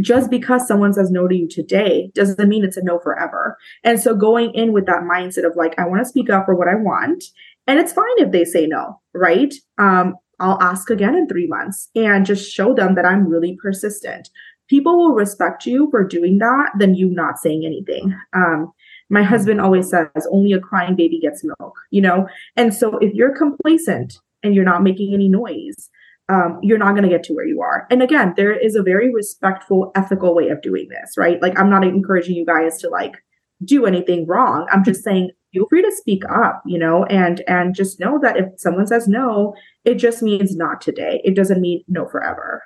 just 0.00 0.30
because 0.30 0.66
someone 0.66 0.92
says 0.92 1.10
no 1.10 1.28
to 1.28 1.36
you 1.36 1.48
today 1.48 2.10
doesn't 2.14 2.48
mean 2.48 2.64
it's 2.64 2.76
a 2.76 2.82
no 2.82 2.98
forever. 2.98 3.56
And 3.84 4.00
so 4.00 4.14
going 4.14 4.52
in 4.54 4.72
with 4.72 4.86
that 4.86 5.02
mindset 5.02 5.46
of 5.46 5.56
like, 5.56 5.78
I 5.78 5.86
want 5.86 6.00
to 6.00 6.08
speak 6.08 6.30
up 6.30 6.46
for 6.46 6.54
what 6.54 6.68
I 6.68 6.74
want. 6.74 7.22
And 7.66 7.78
it's 7.78 7.92
fine 7.92 8.04
if 8.16 8.32
they 8.32 8.44
say 8.44 8.66
no, 8.66 9.00
right? 9.14 9.54
Um, 9.78 10.16
I'll 10.40 10.60
ask 10.60 10.90
again 10.90 11.14
in 11.14 11.28
three 11.28 11.46
months 11.46 11.90
and 11.94 12.26
just 12.26 12.52
show 12.52 12.74
them 12.74 12.96
that 12.96 13.04
I'm 13.04 13.28
really 13.28 13.56
persistent. 13.62 14.30
People 14.68 14.96
will 14.96 15.14
respect 15.14 15.64
you 15.64 15.88
for 15.90 16.02
doing 16.02 16.38
that 16.38 16.72
than 16.78 16.94
you 16.94 17.08
not 17.08 17.38
saying 17.38 17.64
anything. 17.64 18.18
Um, 18.32 18.72
my 19.10 19.22
husband 19.22 19.60
always 19.60 19.90
says, 19.90 20.08
only 20.30 20.52
a 20.52 20.60
crying 20.60 20.96
baby 20.96 21.18
gets 21.18 21.44
milk, 21.44 21.74
you 21.90 22.00
know? 22.00 22.28
And 22.56 22.72
so 22.74 22.98
if 22.98 23.12
you're 23.14 23.36
complacent 23.36 24.18
and 24.42 24.54
you're 24.54 24.64
not 24.64 24.82
making 24.82 25.14
any 25.14 25.28
noise, 25.28 25.90
um, 26.28 26.58
you're 26.62 26.78
not 26.78 26.92
going 26.92 27.02
to 27.02 27.08
get 27.08 27.22
to 27.24 27.34
where 27.34 27.46
you 27.46 27.60
are. 27.60 27.86
And 27.90 28.02
again, 28.02 28.32
there 28.36 28.52
is 28.52 28.76
a 28.76 28.82
very 28.82 29.12
respectful, 29.12 29.92
ethical 29.94 30.34
way 30.34 30.48
of 30.48 30.62
doing 30.62 30.88
this, 30.88 31.18
right? 31.18 31.40
Like, 31.42 31.58
I'm 31.58 31.68
not 31.68 31.84
encouraging 31.84 32.36
you 32.36 32.46
guys 32.46 32.78
to 32.78 32.88
like 32.88 33.16
do 33.62 33.84
anything 33.86 34.26
wrong. 34.26 34.66
I'm 34.72 34.84
just 34.84 35.04
saying, 35.04 35.30
feel 35.52 35.66
free 35.68 35.82
to 35.82 35.92
speak 35.92 36.24
up, 36.30 36.62
you 36.66 36.78
know, 36.78 37.04
and 37.04 37.42
and 37.46 37.74
just 37.74 38.00
know 38.00 38.18
that 38.22 38.36
if 38.36 38.46
someone 38.56 38.86
says 38.86 39.06
no, 39.06 39.54
it 39.84 39.94
just 39.94 40.22
means 40.22 40.56
not 40.56 40.80
today. 40.80 41.20
It 41.24 41.36
doesn't 41.36 41.60
mean 41.60 41.84
no 41.88 42.06
forever. 42.06 42.62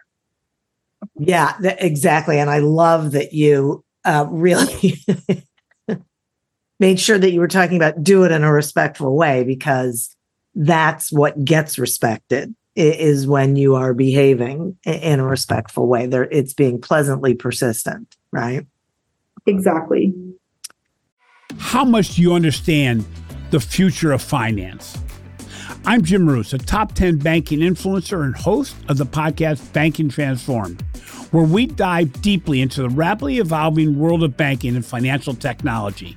Yeah, 1.19 1.55
th- 1.61 1.77
exactly. 1.79 2.39
And 2.39 2.51
I 2.51 2.59
love 2.59 3.13
that 3.13 3.33
you 3.33 3.85
uh, 4.05 4.27
really 4.31 4.95
made 6.79 7.01
sure 7.01 7.19
that 7.19 7.33
you 7.33 7.41
were 7.41 7.49
talking 7.49 7.77
about 7.77 8.03
do 8.03 8.25
it 8.25 8.33
in 8.33 8.45
a 8.45 8.53
respectful 8.53 9.17
way 9.17 9.45
because 9.45 10.15
that's 10.55 11.13
what 11.13 11.45
gets 11.45 11.79
respected 11.79 12.55
is 12.77 13.27
when 13.27 13.57
you 13.57 13.75
are 13.75 13.93
behaving 13.93 14.77
in 14.85 15.19
a 15.19 15.27
respectful 15.27 15.89
way. 15.89 16.07
There 16.07 16.25
it's 16.25 16.55
being 16.55 16.81
pleasantly 16.81 17.35
persistent 17.35 18.17
right? 18.33 18.67
Exactly. 19.47 20.15
How 21.59 21.85
much 21.85 22.17
do 22.17 22.23
you 22.23 22.35
understand 22.35 23.05
the 23.51 23.61
future 23.61 24.13
of 24.13 24.23
finance? 24.23 24.97
I'm 25.85 26.03
jim 26.03 26.25
marous 26.25 26.53
a 26.53 26.59
top 26.59 26.93
10 26.93 27.19
banking 27.19 27.61
influencer 27.61 28.25
and 28.25 28.37
host 28.37 28.77
of 28.89 28.99
the 28.99 29.07
podcast 29.07 29.73
banking 29.73 30.09
transformed 30.09 30.83
where 31.31 31.45
we 31.45 31.67
dive 31.67 32.21
deeply 32.21 32.61
into 32.61 32.83
the 32.83 32.91
rapidly 32.91 33.39
evolving 33.39 33.99
world 33.99 34.23
of 34.23 34.37
banking 34.37 34.75
and 34.75 34.85
financial 34.85 35.35
technology 35.35 36.17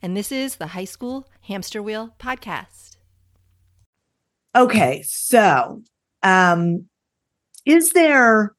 and 0.00 0.16
this 0.16 0.30
is 0.30 0.56
the 0.56 0.68
High 0.68 0.84
School 0.84 1.28
Hamster 1.42 1.82
Wheel 1.82 2.14
Podcast. 2.18 2.96
Okay, 4.56 5.02
so 5.04 5.82
um, 6.22 6.86
is 7.66 7.92
there, 7.92 8.54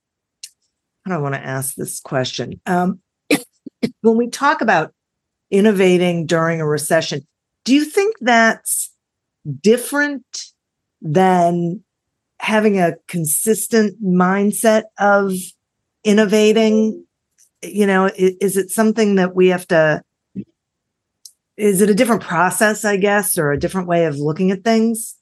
I 1.06 1.10
don't 1.10 1.22
want 1.22 1.36
to 1.36 1.46
ask 1.46 1.76
this 1.76 2.00
question. 2.00 2.62
Um, 2.66 3.00
when 4.02 4.18
we 4.18 4.30
talk 4.30 4.62
about 4.62 4.94
innovating 5.50 6.26
during 6.26 6.62
a 6.62 6.68
recession, 6.68 7.26
do 7.66 7.74
you 7.74 7.86
think 7.86 8.16
that's 8.22 8.94
different 9.62 10.26
than 11.02 11.84
having 12.40 12.80
a 12.80 12.96
consistent 13.08 14.02
mindset 14.04 14.84
of 15.00 15.34
innovating? 16.04 17.06
You 17.62 17.88
know, 17.88 18.06
is, 18.06 18.36
is 18.42 18.58
it 18.58 18.70
something 18.70 19.16
that 19.16 19.36
we 19.36 19.48
have 19.48 19.68
to 19.68 20.02
is 21.60 21.82
it 21.82 21.90
a 21.90 21.94
different 21.94 22.22
process, 22.22 22.86
I 22.86 22.98
guess, 22.98 23.38
or 23.38 23.52
a 23.52 23.60
different 23.60 23.88
way 23.88 24.06
of 24.06 24.18
looking 24.18 24.50
at 24.52 24.64
things? 24.64 25.16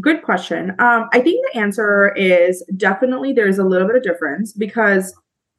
good 0.00 0.22
question. 0.22 0.70
Um, 0.78 1.08
I 1.12 1.20
think 1.20 1.44
the 1.52 1.58
answer 1.58 2.12
is 2.16 2.62
definitely 2.76 3.32
there's 3.32 3.58
a 3.58 3.64
little 3.64 3.86
bit 3.86 3.96
of 3.96 4.02
difference 4.02 4.52
because 4.52 5.14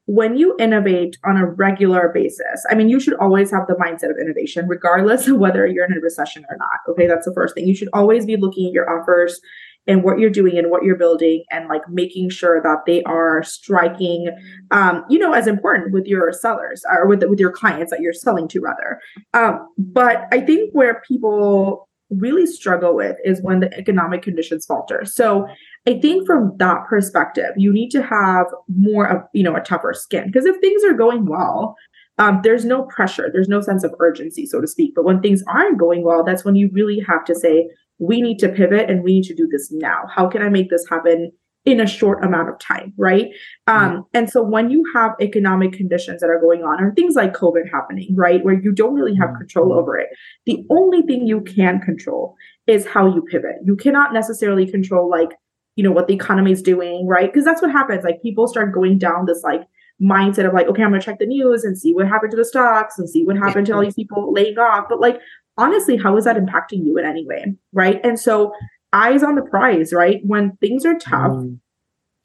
when 0.05 0.37
you 0.37 0.55
innovate 0.59 1.17
on 1.25 1.37
a 1.37 1.45
regular 1.45 2.09
basis, 2.13 2.65
I 2.69 2.75
mean, 2.75 2.87
you 2.87 2.99
should 2.99 3.15
always 3.15 3.51
have 3.51 3.67
the 3.67 3.73
mindset 3.75 4.09
of 4.09 4.17
innovation, 4.17 4.67
regardless 4.67 5.27
of 5.27 5.37
whether 5.37 5.67
you're 5.67 5.85
in 5.85 5.97
a 5.97 5.99
recession 5.99 6.45
or 6.49 6.57
not. 6.57 6.79
Okay, 6.87 7.07
that's 7.07 7.25
the 7.25 7.33
first 7.33 7.55
thing. 7.55 7.67
You 7.67 7.75
should 7.75 7.89
always 7.93 8.25
be 8.25 8.37
looking 8.37 8.67
at 8.67 8.73
your 8.73 8.89
offers 8.89 9.41
and 9.87 10.03
what 10.03 10.19
you're 10.19 10.29
doing 10.29 10.57
and 10.57 10.69
what 10.69 10.83
you're 10.83 10.97
building 10.97 11.43
and 11.51 11.67
like 11.67 11.87
making 11.89 12.29
sure 12.29 12.61
that 12.61 12.79
they 12.85 13.01
are 13.03 13.41
striking 13.43 14.29
um, 14.71 15.03
you 15.09 15.17
know 15.17 15.33
as 15.33 15.47
important 15.47 15.91
with 15.91 16.05
your 16.05 16.31
sellers 16.33 16.83
or 16.89 17.07
with 17.07 17.23
with 17.23 17.39
your 17.39 17.51
clients 17.51 17.91
that 17.91 18.01
you're 18.01 18.13
selling 18.13 18.47
to 18.47 18.59
rather. 18.59 18.99
Um, 19.33 19.67
but 19.77 20.27
i 20.31 20.41
think 20.41 20.71
where 20.73 21.01
people 21.07 21.87
really 22.09 22.45
struggle 22.45 22.95
with 22.95 23.17
is 23.25 23.41
when 23.41 23.59
the 23.59 23.73
economic 23.77 24.21
conditions 24.21 24.65
falter. 24.65 25.05
So 25.05 25.47
i 25.87 25.99
think 25.99 26.25
from 26.25 26.53
that 26.57 26.85
perspective 26.87 27.51
you 27.55 27.71
need 27.71 27.89
to 27.91 28.03
have 28.03 28.47
more 28.67 29.07
of 29.07 29.23
you 29.33 29.43
know 29.43 29.55
a 29.55 29.61
tougher 29.61 29.93
skin. 29.93 30.27
Because 30.27 30.45
if 30.45 30.59
things 30.59 30.83
are 30.83 30.93
going 30.93 31.25
well 31.25 31.75
um, 32.19 32.41
there's 32.43 32.65
no 32.65 32.83
pressure 32.83 33.29
there's 33.31 33.47
no 33.47 33.61
sense 33.61 33.83
of 33.83 33.93
urgency 33.99 34.45
so 34.45 34.59
to 34.59 34.67
speak. 34.67 34.93
But 34.95 35.05
when 35.05 35.21
things 35.21 35.43
aren't 35.47 35.77
going 35.77 36.03
well 36.03 36.23
that's 36.23 36.43
when 36.43 36.55
you 36.55 36.69
really 36.73 36.99
have 37.07 37.23
to 37.25 37.35
say 37.35 37.69
we 37.99 38.21
need 38.21 38.37
to 38.39 38.49
pivot 38.49 38.89
and 38.89 39.03
we 39.03 39.13
need 39.13 39.25
to 39.25 39.35
do 39.35 39.47
this 39.51 39.71
now. 39.71 40.03
How 40.13 40.27
can 40.27 40.41
I 40.41 40.49
make 40.49 40.69
this 40.69 40.85
happen 40.89 41.31
in 41.65 41.81
a 41.81 41.87
short 41.87 42.23
amount 42.23 42.47
of 42.47 42.57
time, 42.59 42.93
right? 42.97 43.27
Um, 43.67 43.91
mm-hmm. 43.91 44.01
And 44.13 44.29
so 44.29 44.41
when 44.41 44.69
you 44.69 44.85
have 44.93 45.11
economic 45.19 45.73
conditions 45.73 46.21
that 46.21 46.29
are 46.29 46.39
going 46.39 46.63
on, 46.63 46.81
or 46.81 46.93
things 46.93 47.15
like 47.15 47.33
COVID 47.33 47.69
happening, 47.69 48.15
right, 48.15 48.43
where 48.45 48.53
you 48.53 48.71
don't 48.71 48.93
really 48.93 49.15
have 49.15 49.35
control 49.37 49.69
mm-hmm. 49.69 49.79
over 49.79 49.97
it, 49.97 50.07
the 50.45 50.63
only 50.69 51.01
thing 51.01 51.27
you 51.27 51.41
can 51.41 51.81
control 51.81 52.35
is 52.67 52.85
how 52.85 53.13
you 53.13 53.21
pivot. 53.21 53.55
You 53.65 53.75
cannot 53.75 54.13
necessarily 54.13 54.69
control 54.69 55.09
like 55.09 55.31
you 55.75 55.83
know 55.83 55.91
what 55.91 56.07
the 56.07 56.13
economy 56.13 56.51
is 56.51 56.61
doing, 56.61 57.05
right? 57.07 57.31
Because 57.31 57.45
that's 57.45 57.61
what 57.61 57.71
happens. 57.71 58.03
Like 58.03 58.21
people 58.21 58.47
start 58.47 58.73
going 58.73 58.97
down 58.97 59.25
this 59.25 59.43
like 59.43 59.61
mindset 60.01 60.47
of 60.47 60.53
like, 60.53 60.67
okay, 60.67 60.83
I'm 60.83 60.89
gonna 60.89 61.01
check 61.01 61.19
the 61.19 61.25
news 61.25 61.63
and 61.63 61.77
see 61.77 61.93
what 61.93 62.07
happened 62.07 62.31
to 62.31 62.37
the 62.37 62.45
stocks 62.45 62.97
and 62.97 63.09
see 63.09 63.23
what 63.23 63.37
happened 63.37 63.67
to 63.67 63.73
all 63.73 63.81
these 63.81 63.93
people 63.93 64.33
laying 64.33 64.57
off. 64.57 64.85
But 64.89 64.99
like 64.99 65.19
honestly, 65.57 65.97
how 65.97 66.17
is 66.17 66.25
that 66.25 66.37
impacting 66.37 66.85
you 66.85 66.97
in 66.97 67.05
any 67.05 67.25
way? 67.25 67.55
Right. 67.73 67.99
And 68.03 68.19
so, 68.19 68.53
eyes 68.93 69.23
on 69.23 69.35
the 69.35 69.41
prize, 69.41 69.91
right? 69.93 70.21
When 70.23 70.55
things 70.57 70.85
are 70.85 70.97
tough, 70.97 71.31
mm. 71.31 71.59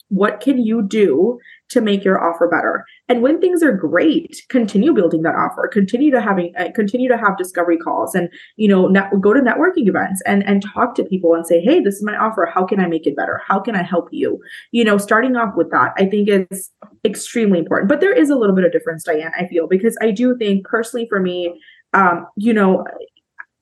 what 0.09 0.41
can 0.41 0.62
you 0.62 0.83
do 0.83 1.39
to 1.71 1.81
make 1.81 2.05
your 2.05 2.23
offer 2.23 2.47
better? 2.49 2.85
And 3.09 3.21
when 3.21 3.41
things 3.41 3.62
are 3.62 3.73
great, 3.73 4.43
continue 4.49 4.93
building 4.95 5.23
that 5.23 5.35
offer. 5.35 5.69
Continue 5.69 6.11
to 6.12 6.21
having 6.21 6.55
uh, 6.57 6.69
continue 6.75 7.09
to 7.09 7.17
have 7.17 7.37
discovery 7.37 7.77
calls, 7.77 8.15
and 8.15 8.29
you 8.57 8.69
know, 8.69 8.87
net, 8.87 9.11
go 9.21 9.33
to 9.33 9.41
networking 9.41 9.89
events 9.89 10.23
and 10.25 10.47
and 10.47 10.62
talk 10.62 10.95
to 10.95 11.05
people 11.05 11.35
and 11.35 11.47
say, 11.47 11.61
hey, 11.61 11.81
this 11.81 11.97
is 11.97 12.03
my 12.03 12.17
offer. 12.17 12.47
How 12.53 12.65
can 12.65 12.81
I 12.81 12.87
make 12.87 13.07
it 13.07 13.17
better? 13.17 13.41
How 13.47 13.59
can 13.59 13.75
I 13.75 13.83
help 13.83 14.09
you? 14.12 14.41
You 14.71 14.85
know, 14.85 14.99
starting 14.99 15.37
off 15.37 15.55
with 15.57 15.71
that, 15.73 15.93
I 15.97 16.07
think 16.07 16.29
is 16.29 16.71
extremely 17.05 17.59
important. 17.59 17.89
But 17.89 18.01
there 18.01 18.15
is 18.15 18.31
a 18.31 18.37
little 18.37 18.55
bit 18.55 18.65
of 18.65 18.73
difference, 18.73 19.05
Diane. 19.05 19.33
I 19.37 19.47
feel 19.49 19.67
because 19.67 19.97
I 20.01 20.11
do 20.11 20.37
think 20.39 20.67
personally 20.67 21.07
for 21.09 21.21
me, 21.21 21.61
um, 21.93 22.27
you 22.37 22.55
know, 22.55 22.85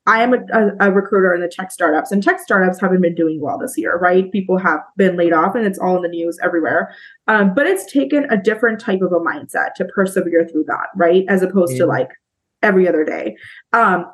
I 0.07 0.23
am 0.23 0.33
a, 0.33 0.37
a, 0.51 0.87
a, 0.87 0.91
recruiter 0.91 1.33
in 1.33 1.41
the 1.41 1.47
tech 1.47 1.71
startups, 1.71 2.11
and 2.11 2.23
tech 2.23 2.39
startups 2.39 2.81
haven't 2.81 3.01
been 3.01 3.13
doing 3.13 3.39
well 3.39 3.59
this 3.59 3.77
year, 3.77 3.97
right? 3.99 4.31
People 4.31 4.57
have 4.57 4.79
been 4.97 5.15
laid 5.15 5.31
off, 5.31 5.53
and 5.53 5.65
it's 5.65 5.77
all 5.77 5.95
in 5.97 6.01
the 6.01 6.07
news 6.07 6.39
everywhere. 6.41 6.93
Um, 7.27 7.53
but 7.53 7.67
it's 7.67 7.91
taken 7.91 8.25
a 8.31 8.37
different 8.37 8.79
type 8.79 9.01
of 9.01 9.11
a 9.11 9.19
mindset 9.19 9.75
to 9.75 9.85
persevere 9.85 10.47
through 10.47 10.65
that, 10.65 10.87
right? 10.95 11.23
As 11.29 11.43
opposed 11.43 11.73
yeah. 11.73 11.79
to 11.79 11.85
like 11.85 12.09
every 12.63 12.87
other 12.87 13.05
day. 13.05 13.37
Um, 13.73 14.05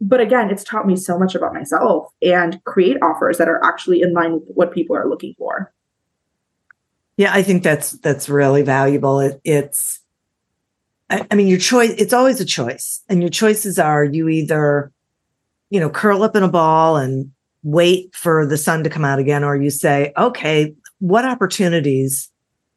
but 0.00 0.20
again, 0.20 0.50
it's 0.50 0.64
taught 0.64 0.86
me 0.86 0.96
so 0.96 1.16
much 1.18 1.34
about 1.34 1.54
myself 1.54 2.12
and 2.20 2.62
create 2.64 2.98
offers 3.00 3.38
that 3.38 3.48
are 3.48 3.64
actually 3.64 4.02
in 4.02 4.12
line 4.12 4.32
with 4.34 4.42
what 4.48 4.72
people 4.72 4.96
are 4.96 5.08
looking 5.08 5.34
for. 5.38 5.72
Yeah, 7.16 7.32
I 7.32 7.42
think 7.42 7.62
that's 7.62 7.92
that's 7.92 8.28
really 8.28 8.62
valuable. 8.62 9.20
It, 9.20 9.40
it's, 9.44 10.00
I, 11.08 11.24
I 11.30 11.34
mean, 11.36 11.46
your 11.46 11.58
choice. 11.58 11.94
It's 11.96 12.12
always 12.12 12.40
a 12.40 12.44
choice, 12.44 13.02
and 13.08 13.22
your 13.22 13.30
choices 13.30 13.78
are 13.78 14.04
you 14.04 14.28
either 14.28 14.92
you 15.70 15.80
know, 15.80 15.90
curl 15.90 16.22
up 16.22 16.36
in 16.36 16.42
a 16.42 16.48
ball 16.48 16.96
and 16.96 17.30
wait 17.62 18.14
for 18.14 18.46
the 18.46 18.56
sun 18.56 18.84
to 18.84 18.90
come 18.90 19.04
out 19.04 19.18
again, 19.18 19.42
or 19.42 19.56
you 19.56 19.70
say, 19.70 20.12
okay, 20.16 20.74
what 20.98 21.24
opportunities 21.24 22.30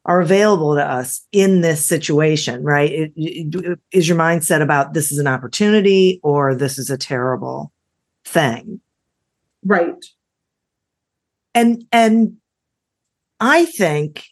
are 0.06 0.20
available 0.20 0.74
to 0.74 0.84
us 0.84 1.26
in 1.30 1.60
this 1.60 1.86
situation, 1.86 2.62
right? 2.64 2.90
It, 2.90 3.12
it, 3.16 3.78
is 3.92 4.08
your 4.08 4.18
mindset 4.18 4.62
about 4.62 4.94
this 4.94 5.12
is 5.12 5.18
an 5.18 5.26
opportunity 5.26 6.20
or 6.22 6.54
this 6.54 6.78
is 6.78 6.90
a 6.90 6.98
terrible 6.98 7.72
thing? 8.24 8.80
Right. 9.64 10.04
And 11.54 11.84
and 11.92 12.36
I 13.40 13.66
think 13.66 14.24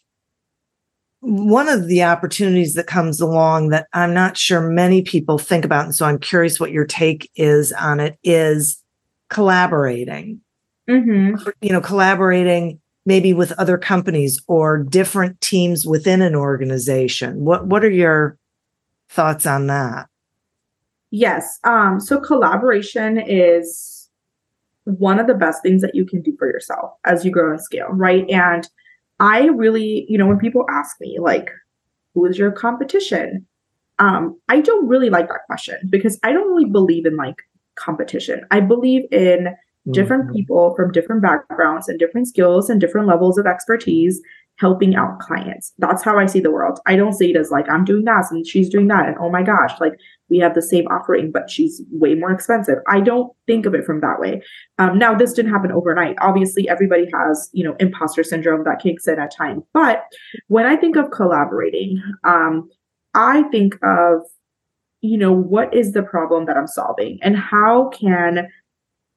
one 1.21 1.67
of 1.67 1.87
the 1.87 2.03
opportunities 2.03 2.75
that 2.75 2.87
comes 2.87 3.19
along 3.19 3.69
that 3.69 3.87
I'm 3.93 4.13
not 4.13 4.37
sure 4.37 4.61
many 4.61 5.01
people 5.01 5.37
think 5.37 5.65
about, 5.65 5.85
and 5.85 5.95
so 5.95 6.05
I'm 6.05 6.19
curious 6.19 6.59
what 6.59 6.71
your 6.71 6.85
take 6.85 7.29
is 7.35 7.73
on 7.73 7.99
it, 7.99 8.17
is 8.23 8.81
collaborating. 9.29 10.41
Mm-hmm. 10.89 11.49
You 11.61 11.71
know, 11.71 11.81
collaborating 11.81 12.79
maybe 13.05 13.33
with 13.33 13.51
other 13.53 13.77
companies 13.77 14.41
or 14.47 14.77
different 14.77 15.39
teams 15.41 15.85
within 15.85 16.21
an 16.21 16.35
organization. 16.35 17.43
What 17.43 17.67
What 17.67 17.83
are 17.83 17.91
your 17.91 18.37
thoughts 19.09 19.45
on 19.45 19.67
that? 19.67 20.07
Yes. 21.11 21.59
Um, 21.63 21.99
so 21.99 22.19
collaboration 22.19 23.19
is 23.19 24.09
one 24.85 25.19
of 25.19 25.27
the 25.27 25.33
best 25.33 25.61
things 25.61 25.81
that 25.81 25.95
you 25.95 26.05
can 26.05 26.21
do 26.21 26.35
for 26.37 26.47
yourself 26.47 26.91
as 27.05 27.25
you 27.25 27.31
grow 27.31 27.51
and 27.51 27.61
scale, 27.61 27.89
right? 27.89 28.29
And 28.29 28.67
I 29.19 29.45
really, 29.47 30.05
you 30.07 30.17
know, 30.17 30.27
when 30.27 30.39
people 30.39 30.65
ask 30.69 30.95
me, 30.99 31.17
like, 31.19 31.49
who 32.13 32.25
is 32.25 32.37
your 32.37 32.51
competition? 32.51 33.45
Um, 33.99 34.39
I 34.47 34.61
don't 34.61 34.87
really 34.87 35.09
like 35.09 35.27
that 35.27 35.45
question 35.47 35.77
because 35.89 36.17
I 36.23 36.31
don't 36.31 36.47
really 36.47 36.69
believe 36.69 37.05
in 37.05 37.17
like 37.17 37.35
competition. 37.75 38.45
I 38.51 38.61
believe 38.61 39.03
in 39.11 39.55
different 39.91 40.25
mm-hmm. 40.25 40.33
people 40.33 40.75
from 40.75 40.91
different 40.91 41.21
backgrounds 41.21 41.89
and 41.89 41.99
different 41.99 42.27
skills 42.27 42.69
and 42.69 42.79
different 42.79 43.07
levels 43.07 43.37
of 43.37 43.45
expertise 43.45 44.21
helping 44.57 44.95
out 44.95 45.19
clients. 45.19 45.73
That's 45.77 46.03
how 46.03 46.17
I 46.19 46.25
see 46.25 46.41
the 46.41 46.51
world. 46.51 46.79
I 46.85 46.95
don't 46.95 47.13
see 47.13 47.31
it 47.31 47.37
as 47.37 47.49
like 47.49 47.69
I'm 47.69 47.85
doing 47.85 48.03
that 48.05 48.25
and 48.29 48.45
she's 48.45 48.69
doing 48.69 48.87
that 48.87 49.07
and 49.07 49.17
oh 49.19 49.29
my 49.29 49.41
gosh, 49.41 49.79
like 49.79 49.93
we 50.29 50.37
have 50.39 50.53
the 50.53 50.61
same 50.61 50.85
offering 50.87 51.31
but 51.31 51.49
she's 51.49 51.81
way 51.91 52.15
more 52.15 52.31
expensive. 52.31 52.77
I 52.87 53.01
don't 53.01 53.31
think 53.47 53.65
of 53.65 53.73
it 53.73 53.85
from 53.85 54.01
that 54.01 54.19
way. 54.19 54.41
Um, 54.77 54.97
now 54.97 55.15
this 55.15 55.33
didn't 55.33 55.51
happen 55.51 55.71
overnight. 55.71 56.15
Obviously 56.21 56.67
everybody 56.69 57.09
has, 57.13 57.49
you 57.53 57.63
know, 57.63 57.75
imposter 57.79 58.23
syndrome 58.23 58.63
that 58.65 58.81
kicks 58.81 59.07
in 59.07 59.19
at 59.19 59.35
times. 59.35 59.63
But 59.73 60.03
when 60.47 60.65
I 60.65 60.75
think 60.75 60.95
of 60.95 61.11
collaborating, 61.11 62.01
um, 62.23 62.69
I 63.13 63.43
think 63.43 63.75
of 63.83 64.21
you 65.01 65.17
know 65.17 65.31
what 65.31 65.73
is 65.73 65.93
the 65.93 66.03
problem 66.03 66.45
that 66.45 66.57
I'm 66.57 66.67
solving 66.67 67.19
and 67.21 67.37
how 67.37 67.89
can 67.89 68.49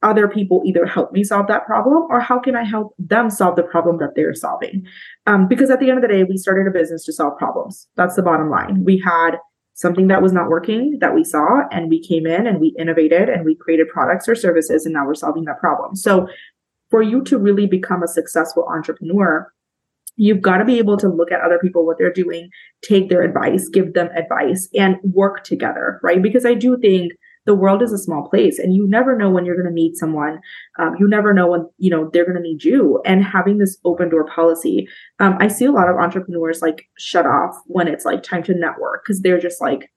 other 0.02 0.28
people 0.28 0.62
either 0.64 0.84
help 0.86 1.12
me 1.12 1.24
solve 1.24 1.46
that 1.46 1.64
problem 1.64 2.06
or 2.10 2.20
how 2.20 2.38
can 2.38 2.56
I 2.56 2.64
help 2.64 2.94
them 2.98 3.30
solve 3.30 3.56
the 3.56 3.62
problem 3.62 3.98
that 3.98 4.14
they're 4.14 4.34
solving? 4.34 4.86
Um, 5.26 5.48
because 5.48 5.70
at 5.70 5.80
the 5.80 5.88
end 5.90 5.98
of 5.98 6.02
the 6.02 6.08
day, 6.08 6.24
we 6.24 6.36
started 6.36 6.66
a 6.66 6.70
business 6.70 7.04
to 7.04 7.12
solve 7.12 7.38
problems. 7.38 7.86
That's 7.96 8.16
the 8.16 8.22
bottom 8.22 8.50
line. 8.50 8.84
We 8.84 8.98
had 8.98 9.38
something 9.82 10.06
that 10.06 10.22
was 10.22 10.32
not 10.32 10.48
working 10.48 10.98
that 11.00 11.14
we 11.14 11.24
saw, 11.24 11.68
and 11.70 11.90
we 11.90 12.00
came 12.00 12.26
in 12.26 12.46
and 12.46 12.60
we 12.60 12.74
innovated 12.78 13.28
and 13.28 13.44
we 13.44 13.54
created 13.54 13.88
products 13.88 14.28
or 14.28 14.34
services, 14.34 14.86
and 14.86 14.94
now 14.94 15.04
we're 15.04 15.14
solving 15.14 15.44
that 15.44 15.60
problem. 15.60 15.94
So, 15.96 16.28
for 16.88 17.02
you 17.02 17.22
to 17.24 17.38
really 17.38 17.66
become 17.66 18.02
a 18.02 18.08
successful 18.08 18.66
entrepreneur, 18.70 19.50
you've 20.16 20.42
got 20.42 20.58
to 20.58 20.64
be 20.64 20.78
able 20.78 20.96
to 20.98 21.08
look 21.08 21.32
at 21.32 21.40
other 21.40 21.58
people 21.58 21.86
what 21.86 21.98
they're 21.98 22.12
doing 22.12 22.50
take 22.82 23.08
their 23.08 23.22
advice 23.22 23.68
give 23.68 23.94
them 23.94 24.08
advice 24.14 24.68
and 24.74 24.96
work 25.02 25.42
together 25.42 25.98
right 26.02 26.22
because 26.22 26.44
i 26.44 26.54
do 26.54 26.76
think 26.78 27.12
the 27.44 27.54
world 27.54 27.82
is 27.82 27.92
a 27.92 27.98
small 27.98 28.28
place 28.28 28.58
and 28.58 28.74
you 28.74 28.86
never 28.86 29.16
know 29.16 29.30
when 29.30 29.44
you're 29.44 29.56
going 29.56 29.66
to 29.66 29.72
meet 29.72 29.96
someone. 29.96 30.40
Um, 30.78 30.94
you 30.98 31.08
never 31.08 31.34
know 31.34 31.48
when 31.48 31.68
you 31.78 31.90
know 31.90 32.08
they're 32.12 32.24
going 32.24 32.36
to 32.36 32.42
need 32.42 32.64
you. 32.64 33.00
And 33.04 33.24
having 33.24 33.58
this 33.58 33.78
open 33.84 34.08
door 34.08 34.24
policy 34.24 34.88
um, 35.20 35.36
i 35.40 35.48
see 35.48 35.64
a 35.64 35.72
lot 35.72 35.88
of 35.88 35.96
entrepreneurs 35.96 36.62
like 36.62 36.88
shut 36.98 37.26
off 37.26 37.56
when 37.66 37.88
it's 37.88 38.04
like 38.04 38.22
time 38.22 38.42
to 38.44 38.54
network 38.54 39.02
because 39.04 39.20
they're 39.20 39.40
just 39.40 39.60
like 39.60 39.90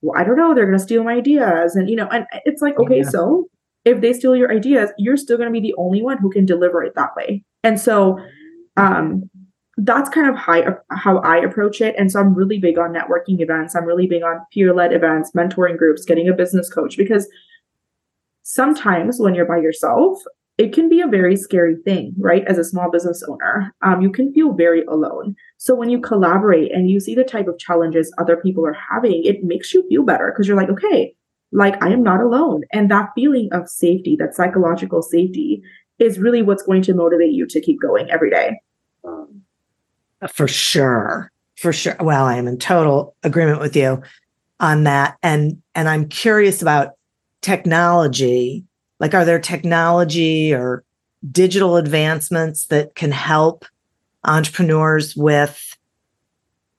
well 0.00 0.18
i 0.18 0.24
don't 0.24 0.36
know 0.36 0.54
they're 0.54 0.66
going 0.66 0.78
to 0.78 0.82
steal 0.82 1.04
my 1.04 1.14
ideas. 1.14 1.76
And 1.76 1.88
you 1.88 1.96
know 1.96 2.08
and 2.10 2.26
it's 2.44 2.62
like 2.62 2.78
okay 2.78 2.98
yeah. 2.98 3.08
so 3.08 3.48
if 3.84 4.00
they 4.00 4.12
steal 4.12 4.36
your 4.36 4.52
ideas 4.52 4.90
you're 4.98 5.16
still 5.16 5.36
going 5.36 5.48
to 5.48 5.60
be 5.60 5.66
the 5.66 5.74
only 5.76 6.02
one 6.02 6.18
who 6.18 6.30
can 6.30 6.46
deliver 6.46 6.82
it 6.82 6.94
that 6.94 7.14
way. 7.16 7.44
And 7.64 7.80
so 7.80 8.18
um 8.76 9.30
that's 9.78 10.10
kind 10.10 10.28
of 10.28 10.36
how, 10.36 10.78
how 10.90 11.18
I 11.18 11.38
approach 11.38 11.80
it. 11.80 11.94
And 11.98 12.12
so 12.12 12.20
I'm 12.20 12.34
really 12.34 12.58
big 12.58 12.78
on 12.78 12.92
networking 12.92 13.40
events. 13.40 13.74
I'm 13.74 13.86
really 13.86 14.06
big 14.06 14.22
on 14.22 14.44
peer 14.52 14.74
led 14.74 14.92
events, 14.92 15.32
mentoring 15.32 15.78
groups, 15.78 16.04
getting 16.04 16.28
a 16.28 16.34
business 16.34 16.68
coach, 16.68 16.96
because 16.96 17.26
sometimes 18.42 19.18
when 19.18 19.34
you're 19.34 19.46
by 19.46 19.58
yourself, 19.58 20.22
it 20.58 20.74
can 20.74 20.90
be 20.90 21.00
a 21.00 21.06
very 21.06 21.36
scary 21.36 21.76
thing, 21.76 22.14
right? 22.18 22.44
As 22.46 22.58
a 22.58 22.64
small 22.64 22.90
business 22.90 23.22
owner, 23.26 23.74
um, 23.80 24.02
you 24.02 24.12
can 24.12 24.32
feel 24.34 24.52
very 24.52 24.84
alone. 24.84 25.34
So 25.56 25.74
when 25.74 25.88
you 25.88 26.00
collaborate 26.00 26.70
and 26.72 26.90
you 26.90 27.00
see 27.00 27.14
the 27.14 27.24
type 27.24 27.48
of 27.48 27.58
challenges 27.58 28.14
other 28.18 28.36
people 28.36 28.66
are 28.66 28.76
having, 28.92 29.24
it 29.24 29.42
makes 29.42 29.72
you 29.72 29.88
feel 29.88 30.04
better 30.04 30.30
because 30.30 30.46
you're 30.46 30.56
like, 30.56 30.68
okay, 30.68 31.14
like 31.52 31.82
I 31.82 31.88
am 31.88 32.02
not 32.02 32.20
alone. 32.20 32.62
And 32.72 32.90
that 32.90 33.10
feeling 33.14 33.48
of 33.52 33.68
safety, 33.68 34.16
that 34.16 34.34
psychological 34.34 35.00
safety, 35.00 35.62
is 35.98 36.18
really 36.18 36.42
what's 36.42 36.62
going 36.62 36.82
to 36.82 36.94
motivate 36.94 37.32
you 37.32 37.46
to 37.46 37.60
keep 37.60 37.80
going 37.80 38.10
every 38.10 38.30
day. 38.30 38.60
For 40.30 40.48
sure. 40.48 41.30
For 41.56 41.72
sure. 41.72 41.96
Well, 42.00 42.24
I 42.24 42.36
am 42.36 42.46
in 42.46 42.58
total 42.58 43.14
agreement 43.22 43.60
with 43.60 43.76
you 43.76 44.02
on 44.60 44.84
that. 44.84 45.16
And 45.22 45.60
and 45.74 45.88
I'm 45.88 46.08
curious 46.08 46.62
about 46.62 46.92
technology. 47.40 48.64
Like 49.00 49.14
are 49.14 49.24
there 49.24 49.40
technology 49.40 50.54
or 50.54 50.84
digital 51.30 51.76
advancements 51.76 52.66
that 52.66 52.94
can 52.94 53.12
help 53.12 53.64
entrepreneurs 54.24 55.16
with 55.16 55.76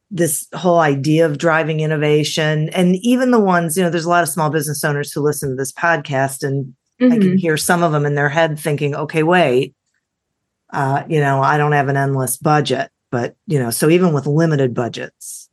this 0.10 0.48
whole 0.54 0.80
idea 0.80 1.26
of 1.26 1.38
driving 1.38 1.80
innovation 1.80 2.70
and 2.70 2.96
even 2.98 3.32
the 3.32 3.40
ones 3.40 3.76
you 3.76 3.84
know 3.84 3.90
there's 3.90 4.06
a 4.06 4.10
lot 4.10 4.22
of 4.22 4.30
small 4.30 4.52
business 4.52 4.84
owners 4.84 5.12
who 5.12 5.22
listen 5.22 5.50
to 5.50 5.56
this 5.56 5.72
podcast 5.72 6.44
and 6.44 6.66
mm-hmm. 7.02 7.12
i 7.12 7.16
can 7.16 7.30
mm-hmm. 7.30 7.38
hear 7.38 7.58
some 7.58 7.82
of 7.82 7.92
them 7.92 8.06
in 8.06 8.14
their 8.14 8.30
head 8.30 8.60
thinking 8.60 8.94
okay 8.96 9.24
wait 9.24 9.74
uh, 10.72 11.04
you 11.10 11.20
know 11.20 11.42
i 11.42 11.58
don't 11.58 11.72
have 11.72 11.90
an 11.90 11.98
endless 11.98 12.38
budget 12.38 12.92
but 13.14 13.36
you 13.46 13.60
know 13.60 13.70
so 13.70 13.92
even 13.92 14.12
with 14.12 14.26
limited 14.26 14.74
budgets 14.74 15.48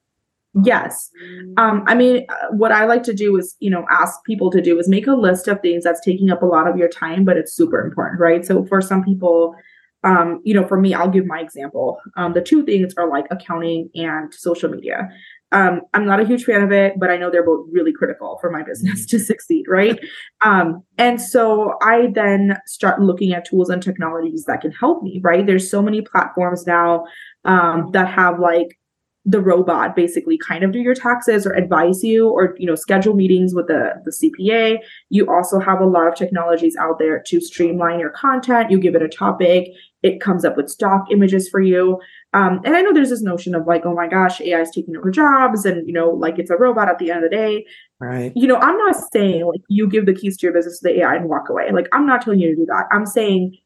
yes 0.65 1.11
um, 1.59 1.85
i 1.87 1.95
mean 1.95 2.25
uh, 2.31 2.47
what 2.53 2.73
i 2.73 2.87
like 2.87 3.03
to 3.03 3.13
do 3.13 3.37
is 3.37 3.55
you 3.61 3.69
know 3.69 3.85
ask 3.91 4.19
people 4.25 4.51
to 4.51 4.63
do 4.63 4.79
is 4.79 4.89
make 4.89 5.07
a 5.07 5.13
list 5.13 5.47
of 5.47 5.61
things 5.61 5.85
that's 5.85 6.01
taking 6.01 6.31
up 6.31 6.41
a 6.41 6.47
lot 6.47 6.67
of 6.67 6.79
your 6.79 6.89
time 6.89 7.23
but 7.23 7.37
it's 7.37 7.53
super 7.53 7.85
important 7.85 8.19
right 8.19 8.47
so 8.47 8.65
for 8.65 8.81
some 8.81 9.05
people 9.05 9.55
um, 10.03 10.41
you 10.45 10.55
know, 10.55 10.67
for 10.67 10.81
me, 10.81 10.95
I'll 10.95 11.11
give 11.11 11.27
my 11.27 11.41
example. 11.41 11.99
Um, 12.17 12.33
the 12.33 12.41
two 12.41 12.65
things 12.65 12.95
are 12.97 13.09
like 13.09 13.27
accounting 13.31 13.91
and 13.95 14.33
social 14.33 14.71
media. 14.71 15.11
Um, 15.53 15.83
I'm 15.95 16.07
not 16.07 16.21
a 16.21 16.27
huge 16.27 16.45
fan 16.45 16.63
of 16.63 16.73
it, 16.73 16.95
but 16.99 17.11
I 17.11 17.17
know 17.17 17.31
they're 17.31 17.45
both 17.45 17.67
really 17.71 17.93
critical 17.93 18.39
for 18.41 18.51
my 18.51 18.63
business 18.63 19.05
to 19.11 19.19
succeed, 19.19 19.67
right? 19.69 19.99
Um, 20.43 20.83
and 20.97 21.21
so 21.21 21.75
I 21.83 22.09
then 22.15 22.57
start 22.67 23.03
looking 23.03 23.33
at 23.33 23.45
tools 23.45 23.69
and 23.69 23.83
technologies 23.83 24.45
that 24.45 24.61
can 24.61 24.73
help 24.73 25.03
me, 25.03 25.21
right? 25.23 25.45
There's 25.45 25.71
so 25.71 25.83
many 25.83 26.01
platforms 26.03 26.67
now 26.67 27.05
um, 27.45 27.91
that 27.93 28.09
have 28.09 28.39
like 28.39 28.79
the 29.27 29.41
robot 29.41 29.95
basically 29.95 30.39
kind 30.39 30.65
of 30.65 30.73
do 30.73 30.79
your 30.79 30.95
taxes 30.95 31.47
or 31.47 31.53
advise 31.53 32.03
you 32.03 32.29
or 32.29 32.55
you 32.59 32.67
know 32.67 32.75
schedule 32.75 33.15
meetings 33.15 33.55
with 33.55 33.67
the, 33.67 33.93
the 34.07 34.11
cpa 34.11 34.79
you 35.11 35.31
also 35.31 35.59
have 35.59 35.81
a 35.81 35.85
lot 35.85 36.09
of 36.09 36.15
technologies 36.15 36.75
out 36.77 36.99
there 36.99 37.23
to 37.27 37.41
streamline 37.41 38.01
your 38.01 38.11
content. 38.11 38.71
You 38.71 38.79
give 38.79 38.95
it 38.95 39.03
a 39.03 39.09
topic. 39.09 39.69
It 40.03 40.21
comes 40.21 40.45
up 40.45 40.57
with 40.57 40.71
stock 40.71 41.05
images 41.11 41.51
for 41.51 41.61
you. 41.61 42.01
Um, 42.33 42.61
and 42.65 42.75
i 42.75 42.81
know 42.81 42.95
there's 42.95 43.11
this 43.11 43.23
notion 43.23 43.55
of 43.55 43.67
like 43.67 43.85
oh 43.85 43.95
my 43.95 44.09
gosh 44.09 44.41
ai 44.41 44.61
is 44.61 44.71
taking 44.71 44.97
over 44.97 45.11
jobs 45.11 45.67
and 45.67 45.87
you 45.87 45.93
know 45.93 46.11
like 46.11 46.39
it's 46.39 46.51
a 46.51 46.57
robot 46.57 46.89
at 46.89 46.99
the 46.99 47.11
end 47.11 47.25
of 47.25 47.31
the 47.31 47.37
day. 47.37 47.67
Right. 48.01 48.33
You 48.35 48.47
know 48.47 48.57
i'm 48.57 48.79
not 48.79 48.97
saying 49.13 49.45
like 49.45 49.61
you 49.69 49.87
give 49.87 50.07
the 50.07 50.15
keys 50.15 50.39
to 50.39 50.47
your 50.47 50.55
business 50.55 50.81
to 50.81 50.89
the 50.89 51.01
ai 51.01 51.17
and 51.17 51.29
walk 51.29 51.51
away. 51.51 51.71
Like 51.73 51.89
i'm 51.93 52.07
not 52.07 52.23
telling 52.23 52.41
you 52.41 52.49
to 52.49 52.57
do 52.57 52.67
that. 52.67 52.87
I'm 52.91 53.05
saying 53.05 53.59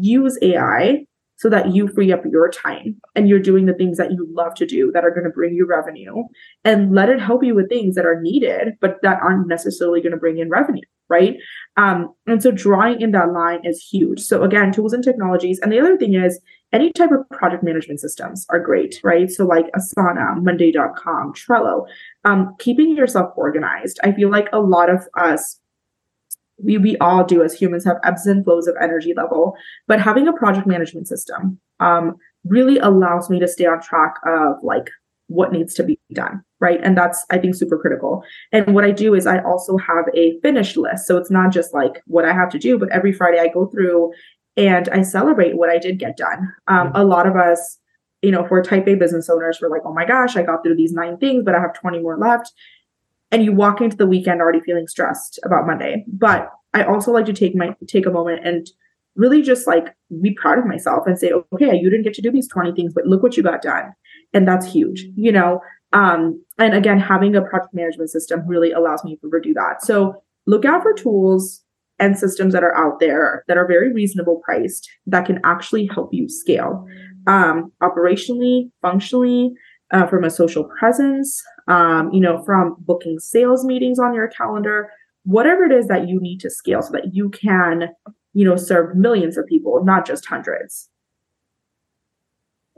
use 0.00 0.36
ai 0.42 1.06
so 1.36 1.48
that 1.50 1.74
you 1.74 1.88
free 1.88 2.12
up 2.12 2.22
your 2.30 2.50
time 2.50 3.00
and 3.14 3.28
you're 3.28 3.38
doing 3.38 3.66
the 3.66 3.74
things 3.74 3.98
that 3.98 4.12
you 4.12 4.26
love 4.32 4.54
to 4.54 4.66
do 4.66 4.90
that 4.92 5.04
are 5.04 5.10
going 5.10 5.24
to 5.24 5.30
bring 5.30 5.54
you 5.54 5.66
revenue 5.66 6.22
and 6.64 6.94
let 6.94 7.08
it 7.08 7.20
help 7.20 7.44
you 7.44 7.54
with 7.54 7.68
things 7.68 7.94
that 7.94 8.06
are 8.06 8.20
needed 8.20 8.74
but 8.80 8.96
that 9.02 9.20
aren't 9.22 9.48
necessarily 9.48 10.00
going 10.00 10.12
to 10.12 10.18
bring 10.18 10.38
in 10.38 10.48
revenue 10.48 10.82
right? 11.08 11.36
Um, 11.76 12.12
and 12.26 12.42
so 12.42 12.50
drawing 12.50 13.00
in 13.00 13.12
that 13.12 13.32
line 13.32 13.60
is 13.64 13.80
huge. 13.80 14.20
So 14.20 14.42
again 14.42 14.72
tools 14.72 14.92
and 14.92 15.04
technologies 15.04 15.60
and 15.60 15.70
the 15.70 15.78
other 15.78 15.96
thing 15.96 16.14
is 16.14 16.40
any 16.72 16.92
type 16.92 17.10
of 17.12 17.28
project 17.30 17.62
management 17.62 18.00
systems 18.00 18.44
are 18.50 18.58
great 18.58 19.00
right? 19.04 19.30
So 19.30 19.46
like 19.46 19.66
asana 19.72 20.42
monday.com 20.42 21.32
trello. 21.34 21.86
Um, 22.24 22.56
keeping 22.58 22.96
yourself 22.96 23.32
organized. 23.36 24.00
I 24.02 24.12
feel 24.12 24.30
like 24.30 24.48
a 24.52 24.60
lot 24.60 24.90
of 24.90 25.06
us 25.16 25.60
we 26.62 26.78
we 26.78 26.96
all 26.98 27.24
do 27.24 27.42
as 27.42 27.52
humans 27.52 27.84
have 27.84 27.98
ebbs 28.04 28.26
and 28.26 28.44
flows 28.44 28.66
of 28.66 28.76
energy 28.80 29.14
level. 29.14 29.56
But 29.86 30.00
having 30.00 30.28
a 30.28 30.32
project 30.32 30.66
management 30.66 31.08
system 31.08 31.58
um, 31.80 32.16
really 32.44 32.78
allows 32.78 33.28
me 33.28 33.38
to 33.40 33.48
stay 33.48 33.66
on 33.66 33.80
track 33.80 34.14
of 34.26 34.56
like 34.62 34.90
what 35.28 35.52
needs 35.52 35.74
to 35.74 35.82
be 35.82 35.98
done 36.12 36.42
right? 36.60 36.80
And 36.82 36.96
that's 36.96 37.24
i 37.30 37.38
think 37.38 37.54
super 37.54 37.78
critical. 37.78 38.22
And 38.52 38.74
what 38.74 38.84
i 38.84 38.90
do 38.90 39.14
is 39.14 39.26
i 39.26 39.38
also 39.40 39.76
have 39.76 40.06
a 40.14 40.38
finished 40.40 40.76
list. 40.76 41.06
So 41.06 41.16
it's 41.16 41.30
not 41.30 41.52
just 41.52 41.74
like 41.74 42.02
what 42.06 42.24
i 42.24 42.32
have 42.32 42.48
to 42.50 42.58
do 42.58 42.78
but 42.78 42.90
every 42.90 43.12
friday 43.12 43.38
i 43.38 43.48
go 43.48 43.66
through 43.66 44.12
and 44.56 44.88
i 44.90 45.02
celebrate 45.02 45.56
what 45.56 45.70
i 45.70 45.78
did 45.78 45.98
get 45.98 46.16
done. 46.16 46.52
Um, 46.68 46.88
mm-hmm. 46.88 46.96
a 46.96 47.04
lot 47.04 47.26
of 47.26 47.36
us 47.36 47.78
you 48.22 48.30
know 48.30 48.44
if 48.44 48.50
we're 48.50 48.62
type 48.62 48.88
a 48.88 48.94
business 48.94 49.28
owners 49.28 49.58
we're 49.60 49.68
like 49.68 49.82
oh 49.84 49.92
my 49.92 50.06
gosh 50.06 50.36
i 50.36 50.42
got 50.42 50.62
through 50.62 50.76
these 50.76 50.92
nine 50.92 51.18
things 51.18 51.44
but 51.44 51.54
i 51.54 51.60
have 51.60 51.78
20 51.78 52.00
more 52.00 52.16
left 52.16 52.52
and 53.36 53.44
you 53.44 53.52
walk 53.52 53.82
into 53.82 53.98
the 53.98 54.06
weekend 54.06 54.40
already 54.40 54.60
feeling 54.60 54.88
stressed 54.88 55.38
about 55.44 55.66
Monday. 55.66 56.06
But 56.08 56.50
I 56.72 56.84
also 56.84 57.12
like 57.12 57.26
to 57.26 57.34
take 57.34 57.54
my 57.54 57.76
take 57.86 58.06
a 58.06 58.10
moment 58.10 58.46
and 58.46 58.66
really 59.14 59.42
just 59.42 59.66
like 59.66 59.94
be 60.22 60.32
proud 60.32 60.58
of 60.58 60.64
myself 60.64 61.06
and 61.06 61.18
say, 61.18 61.32
okay, 61.52 61.76
you 61.76 61.90
didn't 61.90 62.04
get 62.04 62.14
to 62.14 62.22
do 62.22 62.30
these 62.30 62.48
20 62.48 62.72
things, 62.72 62.94
but 62.94 63.04
look 63.04 63.22
what 63.22 63.36
you 63.36 63.42
got 63.42 63.60
done. 63.60 63.92
And 64.32 64.48
that's 64.48 64.72
huge, 64.72 65.04
you 65.16 65.30
know. 65.30 65.60
Um, 65.92 66.42
and 66.58 66.72
again, 66.72 66.98
having 66.98 67.36
a 67.36 67.42
project 67.42 67.74
management 67.74 68.08
system 68.08 68.40
really 68.48 68.72
allows 68.72 69.04
me 69.04 69.18
to 69.20 69.40
do 69.42 69.52
that. 69.52 69.82
So 69.82 70.22
look 70.46 70.64
out 70.64 70.82
for 70.82 70.94
tools 70.94 71.62
and 71.98 72.18
systems 72.18 72.54
that 72.54 72.64
are 72.64 72.74
out 72.74 73.00
there 73.00 73.44
that 73.48 73.58
are 73.58 73.66
very 73.66 73.92
reasonable 73.92 74.40
priced 74.46 74.88
that 75.06 75.26
can 75.26 75.40
actually 75.44 75.86
help 75.86 76.08
you 76.14 76.26
scale 76.30 76.86
um, 77.26 77.70
operationally, 77.82 78.70
functionally, 78.80 79.52
uh, 79.92 80.06
from 80.06 80.24
a 80.24 80.30
social 80.30 80.64
presence, 80.64 81.42
um, 81.68 82.10
you 82.12 82.20
know, 82.20 82.42
from 82.44 82.76
booking 82.80 83.18
sales 83.18 83.64
meetings 83.64 83.98
on 83.98 84.14
your 84.14 84.28
calendar, 84.28 84.90
whatever 85.24 85.64
it 85.64 85.72
is 85.72 85.88
that 85.88 86.08
you 86.08 86.20
need 86.20 86.40
to 86.40 86.50
scale 86.50 86.82
so 86.82 86.92
that 86.92 87.14
you 87.14 87.28
can, 87.30 87.90
you 88.32 88.44
know, 88.44 88.56
serve 88.56 88.96
millions 88.96 89.36
of 89.36 89.46
people, 89.46 89.84
not 89.84 90.06
just 90.06 90.26
hundreds. 90.26 90.88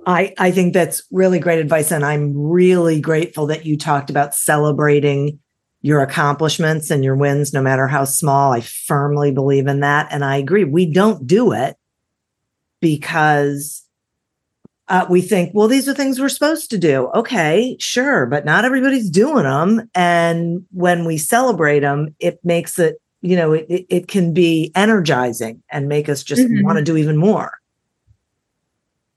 I, 0.07 0.35
I 0.39 0.51
think 0.51 0.73
that's 0.73 1.03
really 1.11 1.39
great 1.39 1.59
advice. 1.59 1.91
And 1.91 2.05
I'm 2.05 2.37
really 2.37 3.01
grateful 3.01 3.47
that 3.49 3.67
you 3.67 3.77
talked 3.77 4.11
about 4.11 4.35
celebrating 4.35 5.41
your 5.83 6.01
accomplishments 6.01 6.91
and 6.91 7.05
your 7.05 7.17
wins, 7.17 7.53
no 7.53 7.63
matter 7.63 7.87
how 7.87 8.05
small. 8.05 8.53
I 8.53 8.61
firmly 8.61 9.33
believe 9.33 9.67
in 9.67 9.81
that. 9.81 10.09
And 10.11 10.25
I 10.25 10.37
agree. 10.37 10.65
We 10.65 10.87
don't 10.91 11.27
do 11.27 11.53
it 11.53 11.77
because 12.81 13.85
uh, 14.89 15.07
we 15.09 15.21
think, 15.21 15.53
well, 15.55 15.69
these 15.69 15.89
are 15.89 15.95
things 15.95 16.21
we're 16.21 16.29
supposed 16.29 16.71
to 16.71 16.79
do. 16.79 17.11
Okay, 17.15 17.77
sure, 17.79 18.27
but 18.27 18.45
not 18.45 18.65
everybody's 18.65 19.11
doing 19.11 19.45
them. 19.45 19.89
And 19.95 20.65
when 20.71 21.05
we 21.05 21.19
celebrate 21.19 21.81
them, 21.81 22.15
it 22.21 22.41
makes 22.45 22.79
it, 22.79 23.01
you 23.21 23.37
know, 23.37 23.53
it, 23.53 23.87
it 23.89 24.09
can 24.09 24.33
be 24.33 24.73
energizing 24.75 25.63
and 25.71 25.89
make 25.89 26.09
us 26.09 26.23
just 26.23 26.43
mm-hmm. 26.43 26.65
want 26.65 26.79
to 26.79 26.85
do 26.85 26.97
even 26.97 27.17
more. 27.17 27.59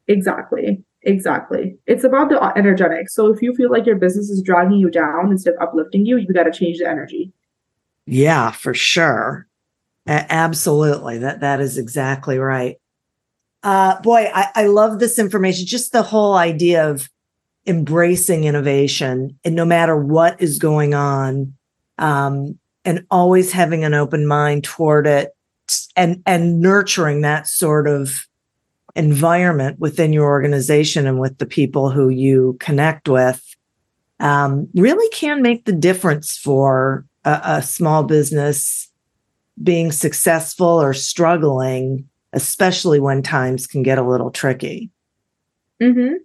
Exactly. 0.07 0.83
Exactly. 1.03 1.77
It's 1.87 2.03
about 2.03 2.29
the 2.29 2.39
energetic. 2.55 3.09
So 3.09 3.33
if 3.33 3.41
you 3.41 3.55
feel 3.55 3.71
like 3.71 3.85
your 3.85 3.95
business 3.95 4.29
is 4.29 4.41
dragging 4.41 4.77
you 4.77 4.89
down 4.89 5.31
instead 5.31 5.55
of 5.55 5.61
uplifting 5.61 6.05
you, 6.05 6.17
you 6.17 6.31
got 6.33 6.43
to 6.43 6.51
change 6.51 6.77
the 6.77 6.87
energy. 6.87 7.31
Yeah, 8.05 8.51
for 8.51 8.73
sure. 8.73 9.47
A- 10.05 10.31
absolutely. 10.31 11.17
That 11.19 11.39
that 11.39 11.59
is 11.59 11.77
exactly 11.77 12.37
right. 12.37 12.77
Uh, 13.63 13.99
boy, 14.01 14.29
I, 14.33 14.47
I 14.55 14.65
love 14.65 14.99
this 14.99 15.19
information. 15.19 15.65
Just 15.65 15.91
the 15.91 16.03
whole 16.03 16.35
idea 16.35 16.89
of 16.89 17.09
embracing 17.67 18.45
innovation 18.45 19.37
and 19.43 19.55
no 19.55 19.65
matter 19.65 19.95
what 19.95 20.41
is 20.41 20.57
going 20.57 20.93
on, 20.93 21.53
um, 21.97 22.57
and 22.83 23.05
always 23.11 23.51
having 23.51 23.83
an 23.83 23.93
open 23.93 24.25
mind 24.25 24.63
toward 24.63 25.05
it 25.05 25.35
and, 25.95 26.21
and 26.25 26.59
nurturing 26.59 27.21
that 27.21 27.47
sort 27.47 27.87
of 27.87 28.27
environment 28.95 29.79
within 29.79 30.11
your 30.11 30.25
organization 30.25 31.07
and 31.07 31.19
with 31.19 31.37
the 31.37 31.45
people 31.45 31.89
who 31.89 32.09
you 32.09 32.57
connect 32.59 33.07
with 33.07 33.55
um, 34.19 34.67
really 34.75 35.07
can 35.09 35.41
make 35.41 35.65
the 35.65 35.71
difference 35.71 36.37
for 36.37 37.05
a, 37.23 37.41
a 37.43 37.61
small 37.61 38.03
business 38.03 38.89
being 39.61 39.91
successful 39.91 40.67
or 40.67 40.93
struggling 40.93 42.07
especially 42.33 42.99
when 42.99 43.21
times 43.21 43.67
can 43.67 43.83
get 43.83 43.97
a 43.97 44.07
little 44.07 44.31
tricky. 44.31 44.89
Mm-hmm. 45.81 46.15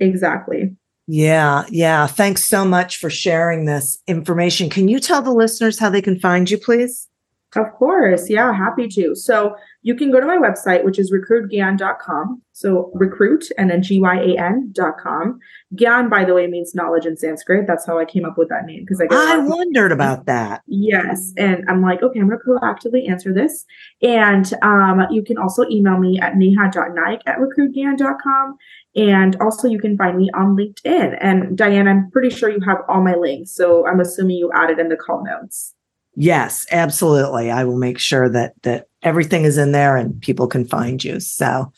Exactly. 0.00 0.76
Yeah, 1.06 1.64
yeah. 1.68 2.06
Thanks 2.06 2.44
so 2.44 2.64
much 2.64 2.96
for 2.96 3.10
sharing 3.10 3.66
this 3.66 3.98
information. 4.06 4.70
Can 4.70 4.88
you 4.88 4.98
tell 4.98 5.22
the 5.22 5.32
listeners 5.32 5.78
how 5.78 5.90
they 5.90 6.02
can 6.02 6.18
find 6.18 6.50
you, 6.50 6.58
please? 6.58 7.08
Of 7.56 7.72
course. 7.74 8.28
Yeah, 8.28 8.52
happy 8.52 8.88
to. 8.88 9.14
So 9.14 9.54
you 9.82 9.94
can 9.94 10.10
go 10.10 10.18
to 10.18 10.26
my 10.26 10.38
website, 10.38 10.84
which 10.84 10.98
is 10.98 11.12
recruitgyan.com. 11.12 12.42
So 12.52 12.90
recruit 12.94 13.44
and 13.58 13.70
then 13.70 13.82
G-Y-A-N.com. 13.82 15.38
Gyan, 15.74 16.10
by 16.10 16.24
the 16.24 16.34
way, 16.34 16.46
means 16.46 16.74
knowledge 16.74 17.06
in 17.06 17.16
Sanskrit. 17.16 17.66
That's 17.66 17.86
how 17.86 17.98
I 17.98 18.04
came 18.04 18.24
up 18.24 18.38
with 18.38 18.48
that 18.48 18.64
name. 18.64 18.84
Because 18.84 19.00
I, 19.00 19.06
I 19.10 19.38
wondered 19.38 19.92
about 19.92 20.26
that. 20.26 20.62
Yes. 20.66 21.32
And 21.36 21.64
I'm 21.68 21.82
like, 21.82 22.02
okay, 22.02 22.18
I'm 22.18 22.28
going 22.28 22.40
to 22.40 22.44
proactively 22.44 23.08
answer 23.08 23.32
this. 23.32 23.64
And 24.02 24.52
um, 24.62 25.02
you 25.10 25.22
can 25.22 25.38
also 25.38 25.64
email 25.70 25.98
me 25.98 26.18
at 26.20 26.36
neha.naik 26.36 27.20
at 27.26 27.38
recruitgyan.com. 27.38 28.56
And 28.96 29.36
also 29.40 29.68
you 29.68 29.78
can 29.78 29.96
find 29.96 30.16
me 30.16 30.30
on 30.34 30.56
LinkedIn. 30.56 31.18
And 31.20 31.56
Diane, 31.56 31.88
I'm 31.88 32.10
pretty 32.10 32.30
sure 32.30 32.48
you 32.48 32.60
have 32.60 32.78
all 32.88 33.02
my 33.02 33.14
links. 33.14 33.52
So 33.52 33.86
I'm 33.86 34.00
assuming 34.00 34.36
you 34.36 34.50
added 34.52 34.78
in 34.78 34.88
the 34.88 34.96
call 34.96 35.24
notes. 35.24 35.74
Yes, 36.16 36.66
absolutely. 36.70 37.50
I 37.50 37.64
will 37.64 37.78
make 37.78 37.98
sure 37.98 38.28
that 38.28 38.54
that 38.62 38.86
everything 39.02 39.44
is 39.44 39.58
in 39.58 39.72
there 39.72 39.96
and 39.96 40.20
people 40.20 40.46
can 40.46 40.64
find 40.64 41.02
you. 41.02 41.20
So, 41.20 41.72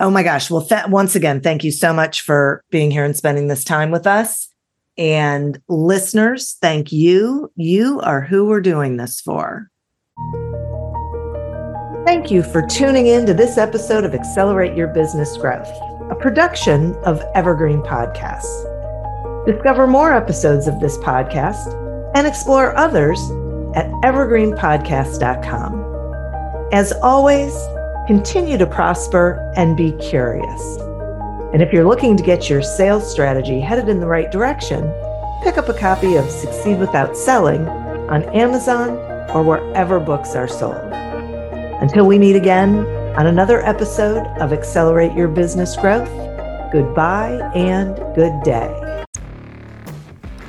oh 0.00 0.10
my 0.10 0.22
gosh. 0.22 0.50
Well, 0.50 0.64
th- 0.64 0.88
once 0.88 1.14
again, 1.14 1.40
thank 1.40 1.64
you 1.64 1.70
so 1.70 1.92
much 1.92 2.22
for 2.22 2.62
being 2.70 2.90
here 2.90 3.04
and 3.04 3.16
spending 3.16 3.48
this 3.48 3.64
time 3.64 3.90
with 3.90 4.06
us. 4.06 4.48
And 4.96 5.60
listeners, 5.68 6.56
thank 6.60 6.92
you. 6.92 7.50
You 7.56 8.00
are 8.00 8.20
who 8.20 8.46
we're 8.46 8.60
doing 8.60 8.96
this 8.96 9.20
for. 9.20 9.70
Thank 12.06 12.30
you 12.30 12.42
for 12.42 12.62
tuning 12.66 13.06
in 13.06 13.26
to 13.26 13.34
this 13.34 13.58
episode 13.58 14.04
of 14.04 14.14
Accelerate 14.14 14.76
Your 14.76 14.88
Business 14.88 15.36
Growth, 15.36 15.68
a 16.10 16.14
production 16.14 16.94
of 17.04 17.22
Evergreen 17.34 17.80
Podcasts. 17.80 18.70
Discover 19.46 19.88
more 19.88 20.12
episodes 20.12 20.68
of 20.68 20.80
this 20.80 20.96
podcast 20.98 21.72
and 22.14 22.26
explore 22.26 22.76
others 22.76 23.18
at 23.74 23.86
evergreenpodcast.com. 24.02 26.68
As 26.72 26.92
always, 27.02 27.54
continue 28.06 28.58
to 28.58 28.66
prosper 28.66 29.52
and 29.56 29.76
be 29.76 29.92
curious. 29.92 30.78
And 31.52 31.62
if 31.62 31.72
you're 31.72 31.86
looking 31.86 32.16
to 32.16 32.22
get 32.22 32.50
your 32.50 32.62
sales 32.62 33.10
strategy 33.10 33.60
headed 33.60 33.88
in 33.88 34.00
the 34.00 34.06
right 34.06 34.30
direction, 34.30 34.82
pick 35.42 35.56
up 35.56 35.68
a 35.68 35.74
copy 35.74 36.16
of 36.16 36.28
Succeed 36.30 36.80
Without 36.80 37.16
Selling 37.16 37.66
on 38.08 38.24
Amazon 38.34 38.90
or 39.30 39.42
wherever 39.42 40.00
books 40.00 40.34
are 40.34 40.48
sold. 40.48 40.92
Until 41.80 42.06
we 42.06 42.18
meet 42.18 42.36
again 42.36 42.86
on 43.16 43.26
another 43.26 43.64
episode 43.64 44.26
of 44.38 44.52
Accelerate 44.52 45.12
Your 45.12 45.28
Business 45.28 45.76
Growth, 45.76 46.10
goodbye 46.72 47.38
and 47.54 47.96
good 48.16 48.42
day. 48.42 49.04